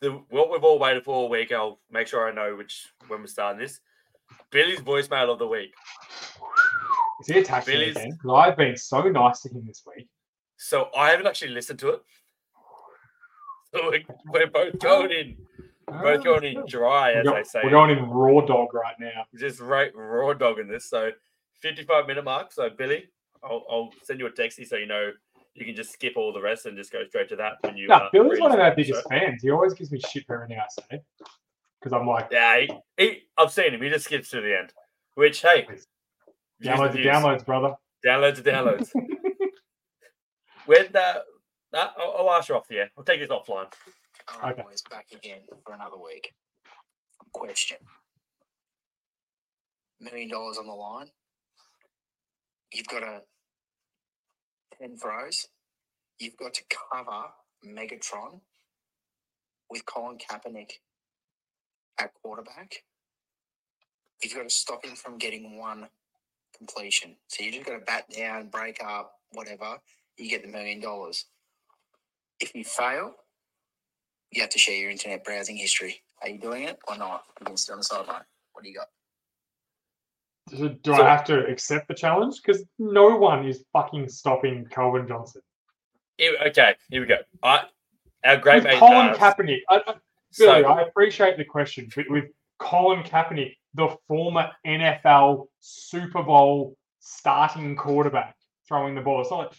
[0.00, 1.52] The what we've all waited for all week.
[1.52, 3.80] I'll make sure I know which when we're starting this.
[4.50, 5.72] Billy's voicemail of the week.
[7.20, 8.18] is he attacking me again?
[8.30, 10.08] I've been so nice to him this week.
[10.64, 12.02] So I haven't actually listened to it.
[13.74, 14.02] So we're,
[14.32, 15.36] we're both going in,
[15.88, 17.60] both Ah, going in dry, as go- they say.
[17.64, 19.24] we're going in raw dog right now.
[19.38, 20.88] just right raw dog in this.
[20.88, 21.10] So
[21.62, 22.52] 55 minute mark.
[22.52, 23.04] So Billy,
[23.42, 25.10] I'll, I'll send you a texty so you know
[25.54, 27.88] you can just skip all the rest and just go straight to that when you.
[27.88, 29.42] No, uh, Billy's one of our biggest So- fans.
[29.42, 31.02] He always gives me shit for everything I say.
[31.80, 33.82] Because I'm like, Yeah, he, he, I've seen him.
[33.82, 34.72] He just skips to the end.
[35.14, 35.66] Which hey,
[36.62, 37.74] downloads the the downloads, brother.
[38.06, 38.90] downloads the downloads.
[40.66, 41.22] when that,
[41.74, 42.90] uh, I'll, I'll ask you off the air.
[42.96, 43.72] I'll take this offline.
[44.28, 44.62] All right, Okay.
[44.62, 46.32] boys, back again for another week.
[47.32, 47.78] Question.
[50.00, 51.08] Million dollars on the line.
[52.72, 53.20] You've got a
[54.80, 55.46] 10 throws.
[56.18, 57.24] You've got to cover
[57.66, 58.40] Megatron
[59.70, 60.70] with Colin Kaepernick
[61.98, 62.82] at quarterback.
[64.22, 65.88] You've got to stop him from getting one
[66.56, 67.16] completion.
[67.28, 69.78] So you just got to bat down, break up, whatever.
[70.22, 71.24] You get the million dollars.
[72.38, 73.14] If you fail,
[74.30, 76.00] you have to share your internet browsing history.
[76.22, 77.24] Are you doing it or not?
[77.40, 78.22] You can sit on the sideline.
[78.52, 78.86] What do you got?
[80.48, 82.36] Do, do So- I have to accept the challenge?
[82.40, 85.42] Because no one is fucking stopping Calvin Johnson.
[86.18, 87.16] Here- okay, here we go.
[87.42, 87.64] I,
[88.24, 88.78] our great with mate.
[88.78, 89.62] Colin uh, Kaepernick.
[89.68, 89.94] I, I,
[90.30, 92.26] so- I appreciate the question, but with
[92.60, 98.36] Colin Kaepernick, the former NFL Super Bowl starting quarterback,
[98.68, 99.52] throwing the ball, it's not like,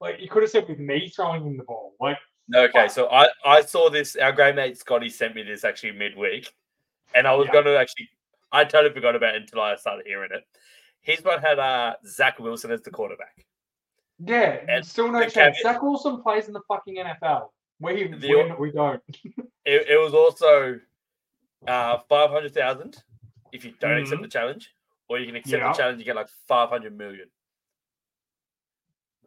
[0.00, 1.94] like you could have said with me throwing him the ball.
[2.00, 2.18] Like,
[2.54, 4.16] Okay, so I, I saw this.
[4.16, 6.50] Our great mate Scotty sent me this actually midweek,
[7.14, 7.52] and I was Yeah.
[7.52, 8.08] going to actually.
[8.50, 10.44] I totally forgot about it until I started hearing it.
[11.02, 13.44] He's one had uh, Zach Wilson as the quarterback.
[14.24, 15.34] yeah, And still no chance.
[15.34, 17.50] caveat- Zach Wilson plays in the fucking NFL.
[17.80, 19.02] We The- win, we don't.
[19.66, 20.80] It, it was also
[21.66, 23.02] uh, five hundred thousand
[23.52, 24.24] if you don't accept Mhm.
[24.24, 24.74] the challenge,
[25.10, 25.68] or you can accept Yeah.
[25.70, 25.98] the challenge.
[25.98, 27.28] You get like five hundred million.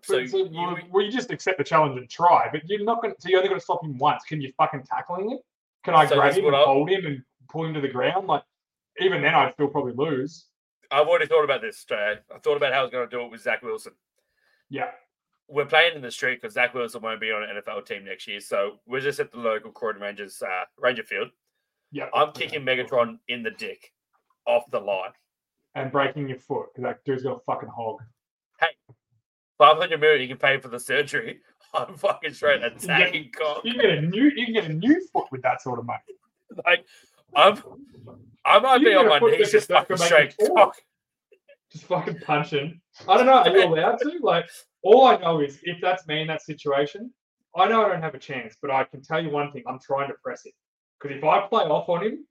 [0.04, 2.84] So, So, so you- well, well, you just accept the challenge and try, but you're
[2.84, 3.14] not going.
[3.16, 4.24] to So you're only going to stop him once.
[4.24, 5.39] Can you fucking tackling him?
[5.84, 7.88] Can I So grab him and what I- hold him and pull him to the
[7.88, 8.28] ground?
[8.28, 8.43] Like,
[8.99, 10.47] even then, I'd still probably lose.
[10.91, 11.84] I've already thought about this.
[11.86, 12.18] Trey.
[12.34, 13.93] I thought about how I was going to do it with Zach Wilson.
[14.70, 14.91] Yeah.
[15.47, 18.26] we're playing in the street because Zach Wilson won't be on an NFL team next
[18.28, 18.39] year.
[18.39, 21.30] So we're just at the local Croydon Rangers uh, Ranger Field.
[21.91, 22.08] Yeah.
[22.14, 23.91] I'm kicking Megatron in the dick
[24.47, 25.12] off the line.
[25.76, 27.99] and breaking your foot because that dude's got a fucking hog.
[29.62, 31.39] 500 million you can pay for the surgery.
[31.76, 33.62] I'm fucking straight attacking cock.
[33.64, 35.86] You can get a new, you can get a new foot with that sort of
[35.86, 35.99] money.
[36.66, 36.84] Like,
[37.36, 37.62] I'm,
[38.43, 40.55] I might You be on my knees just fucking straight make you talk.
[40.57, 40.76] cock.
[41.72, 42.82] Just fucking punching.
[43.07, 43.34] I don't know.
[43.34, 44.18] Are you allowed to?
[44.22, 44.49] Like,
[44.82, 47.14] all I know is if that's me in that situation,
[47.55, 48.57] I know I don't have a chance.
[48.59, 50.53] But I can tell you one thing: I'm trying to press it
[50.99, 52.26] because if I play off on him,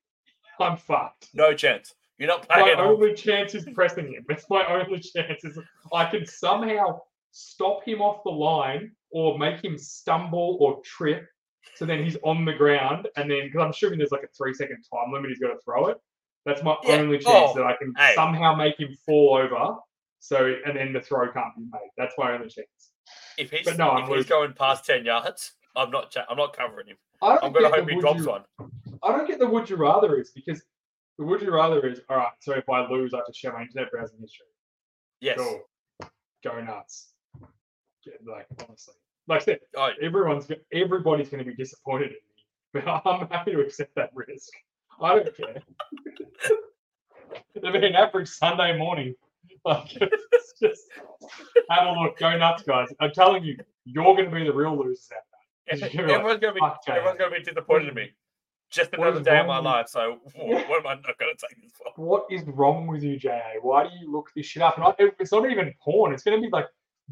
[0.59, 1.29] I'm fucked.
[1.33, 1.95] No chance.
[2.19, 2.79] You're not playing.
[2.79, 2.81] off.
[2.81, 4.27] only chance is pressing him.
[4.29, 5.45] It's my only chance.
[5.45, 5.59] Is
[5.95, 7.01] I can somehow
[7.33, 11.27] stop him off the line or make him stumble or trip.
[11.75, 14.55] So then he's on the ground, and then because I'm assuming there's like a three
[14.55, 15.99] second time limit, he's got to throw it.
[16.47, 16.95] That's my Yeah.
[16.97, 18.13] only oh, chance Oh, that I can hey.
[18.15, 19.77] somehow make him fall over.
[20.21, 21.91] So and then the throw can't be made.
[21.97, 22.93] That's my only chance.
[23.39, 26.15] If he's, But no, I'm if he's going past 10 yards, I'm not.
[26.29, 26.97] I'm not covering him.
[27.23, 28.45] I don't I'm going to get hope the he drops you- one.
[29.03, 30.63] I don't get the would you rather is because
[31.19, 32.33] the would you rather is all right.
[32.41, 34.47] So if I lose, I have to share my internet browsing history.
[35.21, 35.39] Yes.
[35.39, 35.63] Cool.
[36.45, 37.13] Go nuts.
[38.27, 38.95] Like honestly,
[39.29, 43.53] like I said, Oh, everyone's everybody's going to be disappointed in me, but I'm happy
[43.53, 44.51] to accept that risk.
[45.01, 45.63] I don't care.
[47.55, 49.15] It'll be an average Sunday morning.
[49.65, 50.83] Like, it's just
[51.69, 52.19] have a look.
[52.19, 52.89] Go nuts, guys.
[52.99, 55.91] I'm telling you, you're going to be the real losers out there.
[55.91, 56.61] You're like, everyone's going to be.
[56.61, 58.11] "Fuck, Everyone's going to be disappointed in me.
[58.71, 59.89] Just another day of my life.
[59.89, 61.93] So what, what am I not going to take this for?
[62.03, 63.41] What is wrong with you, JA?
[63.61, 64.77] Why do you look this shit up?
[64.77, 66.15] And I, it's not even porn.
[66.15, 66.67] It's going to be like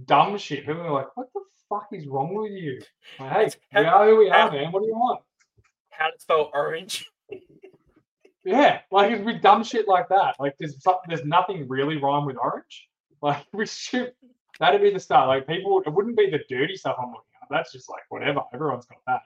[0.04, 0.66] dumb shit.
[0.66, 2.80] People are like, what the fuck is wrong with you?
[3.20, 4.72] Like, hey, we are who we are, man.
[4.72, 5.20] What do you want?
[5.90, 7.06] How to spell orange?
[8.44, 10.36] Yeah, like it'd be dumb shit like that.
[10.38, 12.88] Like there's there's nothing really wrong with orange.
[13.20, 14.12] Like we should
[14.60, 15.26] that'd be the start.
[15.26, 17.48] Like people, it wouldn't be the dirty stuff I'm looking at.
[17.50, 18.42] That's just like whatever.
[18.54, 19.22] Everyone's got that.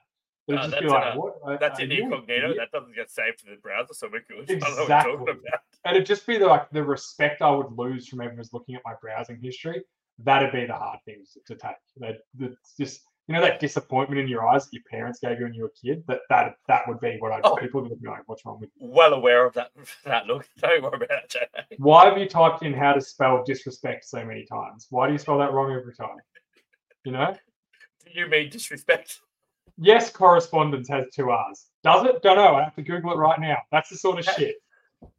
[0.49, 1.35] It'd No, just be that's like a- what?
[1.47, 2.55] uh, That's in an incognito.
[2.57, 4.51] That doesn't get saved to the browser, so we're good.
[4.51, 5.12] I don't know what you're Exactly.
[5.12, 5.61] talking about.
[5.85, 8.83] And it'd just be the, like the respect I would lose from everyone's looking at
[8.85, 9.83] my browsing history.
[10.25, 11.77] That'd be the hard things to take.
[11.99, 15.45] That that's just you know that disappointment in your eyes that your parents gave you
[15.45, 16.05] when you were a kid.
[16.09, 17.57] That that that would be what I Oh.
[17.57, 18.89] people would be like, what's wrong with you?
[18.89, 19.70] Well aware of that.
[20.05, 20.47] That look.
[20.59, 21.47] Don't worry about that, Jay.
[21.79, 24.87] Why have you typed in how to spell disrespect so many times?
[24.91, 26.16] Why do you spell that wrong every time?
[27.05, 27.35] You know?
[28.05, 29.20] Do you mean disrespect?
[29.79, 31.66] Yes, correspondence has two R's.
[31.83, 32.23] Does it?
[32.23, 32.57] Don't know.
[32.57, 33.57] I have to Google it right now.
[33.73, 34.57] That's the sort of shit.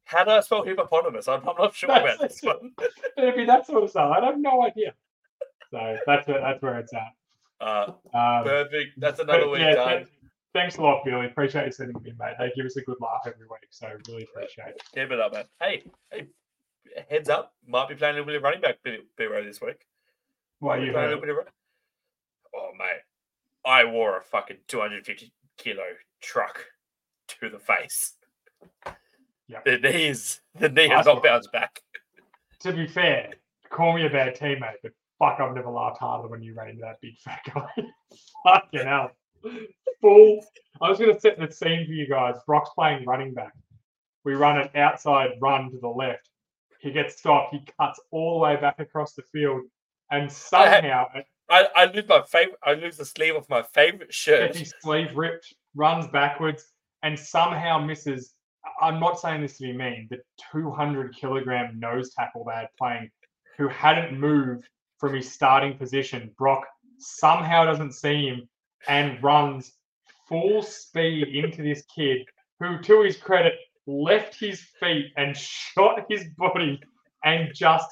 [0.06, 1.28] How do I spell hippopotamus?
[1.28, 2.72] I'm, I'm not sure That's- about this one.
[3.18, 4.16] It'd be that sort of stuff.
[4.18, 4.94] I have no idea.
[5.72, 7.14] So that's where, that's where it's at.
[7.66, 9.00] Uh, Um, perfect.
[9.00, 10.06] That's another week yeah, done.
[10.54, 11.26] thanks a lot, Billy.
[11.26, 12.36] Appreciate you sending me, mate.
[12.38, 14.84] They give us a good laugh every week, so really appreciate it.
[14.94, 15.46] Keep it up, man.
[15.60, 16.28] Hey, hey,
[17.10, 17.54] heads up.
[17.68, 19.86] Might be playing a little bit of running back B-row this week.
[20.60, 21.38] Why you playing a little bit of
[22.56, 23.02] Oh, mate.
[23.66, 25.84] I wore a fucking 250 kilo
[26.22, 26.66] truck
[27.30, 28.14] to the face.
[29.48, 29.66] Yep.
[29.66, 31.82] The knees, the knee I has not bounced back.
[32.62, 33.34] To be fair,
[33.70, 36.82] call me a bad teammate, but fuck, I've never laughed harder when you ran into
[36.82, 37.68] that big fat guy.
[38.44, 39.12] Fucking hell.
[40.02, 40.46] Full.
[40.82, 42.36] I was going to set the scene for you guys.
[42.46, 43.54] Brock's playing running back.
[44.24, 46.30] We run an outside run to the left.
[46.80, 47.54] He gets stopped.
[47.54, 49.62] He cuts all the way back across the field.
[50.12, 51.08] And somehow,
[51.50, 52.60] I, I lose my favorite.
[52.64, 54.54] I lose the sleeve of my favorite shirt.
[54.54, 56.66] gets his sleeve ripped, runs backwards,
[57.02, 58.33] and somehow misses.
[58.82, 60.20] I'm not saying this to be mean, but
[60.52, 63.10] 200 kilogram nose tackle they had playing,
[63.58, 64.68] who hadn't moved
[65.00, 66.32] from his starting position.
[66.38, 66.66] Brock
[66.98, 68.48] somehow doesn't see him
[68.88, 69.74] and runs
[70.28, 72.26] full speed into this kid,
[72.60, 73.54] who, to his credit,
[73.86, 76.80] left his feet and shot his body
[77.24, 77.88] and just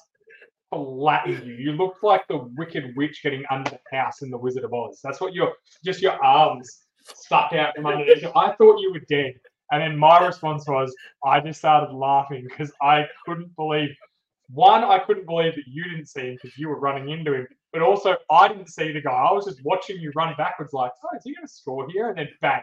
[0.69, 1.55] flattened you.
[1.55, 4.99] You looked like the Wicked Witch getting under the house in the Wizard of Oz.
[5.03, 5.53] That's what your
[5.84, 8.24] just your arms stuck out from underneath.
[8.36, 9.34] I thought you were dead.
[9.72, 10.93] And then my response was,
[11.26, 13.89] I just started laughing because I couldn't believe
[14.53, 17.47] one, I couldn't believe that you didn't see him because you were running into him.
[17.72, 19.11] But also, I didn't see the guy.
[19.11, 22.09] I was just watching you run backwards, like, oh, is he going to score here?
[22.09, 22.61] And then bang.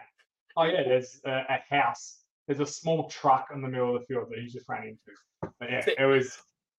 [0.59, 2.19] Oh, yeah, there's a, a house.
[2.47, 5.53] There's a small truck in the middle of the field that he just ran into.
[5.59, 6.37] But yeah, it was.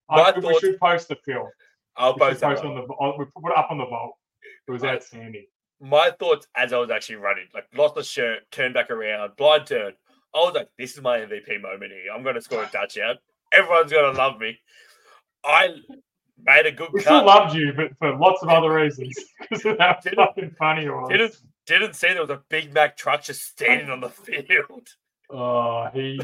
[0.10, 1.48] I, we should post the film.
[1.98, 2.82] I'll We post post on the.
[2.82, 4.14] on- We put it up on the vault.
[4.68, 4.96] It was Right.
[4.96, 5.46] outstanding.
[5.82, 9.66] my thoughts as I was actually running, like lost the shirt, turned back around, blind
[9.66, 9.94] turn.
[10.34, 12.12] I was like, this is my MVP moment here.
[12.16, 13.16] I'm gonna score a touchdown.
[13.52, 14.58] Everyone's gonna love me.
[15.44, 15.70] I
[16.44, 19.18] made a good We still loved you, but for lots of other reasons.
[19.50, 21.10] Because of how Didn't- fucking funny it was.
[21.10, 24.88] Didn't didn't see there was a Big Mack truck just standing on the field.
[25.32, 26.20] Oh, he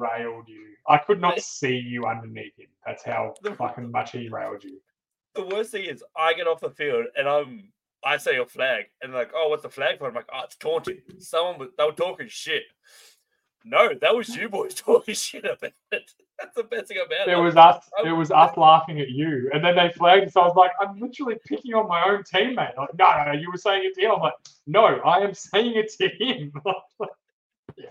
[0.00, 0.64] railed you.
[0.88, 2.68] I could not see you underneath him.
[2.86, 4.80] That's how fucking much he railed you.
[5.34, 7.70] The worst thing is I get off the field and I'm
[8.04, 10.08] I say a flag and like, oh, what's the flag for?
[10.08, 11.00] I'm like, oh, it's taunting.
[11.18, 12.62] Someone was they were talking shit.
[13.68, 16.10] No, that was you boys talking shit about it.
[16.38, 17.32] That's the best thing about it.
[17.32, 17.88] It was us.
[18.04, 20.98] It was us laughing at you, and then they flagged So I was like, I'm
[20.98, 22.76] literally picking on my own teammate.
[22.76, 24.12] Like, no, no, no, you were saying it to him.
[24.12, 24.34] I'm like,
[24.66, 26.52] no, I am saying it to him.
[27.76, 27.90] yeah,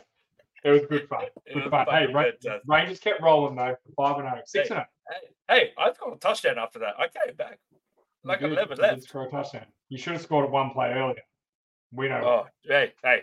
[0.64, 1.26] it was good fun.
[1.54, 1.86] Good fun.
[1.90, 3.76] Hey, fucking Ra- uh, Rangers kept rolling though.
[3.96, 4.86] Five and zero, six and zero.
[5.48, 6.96] Hey, hey, I got a touchdown after that.
[6.98, 7.60] I came back.
[8.24, 9.04] Like You did- 11 you did left.
[9.04, 9.66] Score a touchdown.
[9.90, 11.22] You should have scored at one play earlier.
[11.92, 12.22] We know.
[12.24, 13.22] Oh, hey, hey.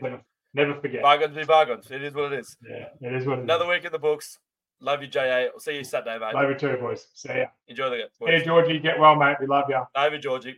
[0.54, 1.02] Never, forget.
[1.02, 1.90] Bargains be bargains.
[1.90, 2.56] It is what it is.
[2.68, 3.44] Yeah, it is what it is.
[3.44, 4.38] Another week in the books.
[4.80, 5.48] Love you, JA.
[5.52, 6.34] I'll see you Saturday, mate.
[6.34, 7.06] Love you too, boys.
[7.14, 7.46] See ya.
[7.68, 8.06] Enjoy the game.
[8.20, 9.36] Hey, Georgie, get well, mate.
[9.40, 9.82] We love you.
[9.96, 10.56] Love you, Georgie.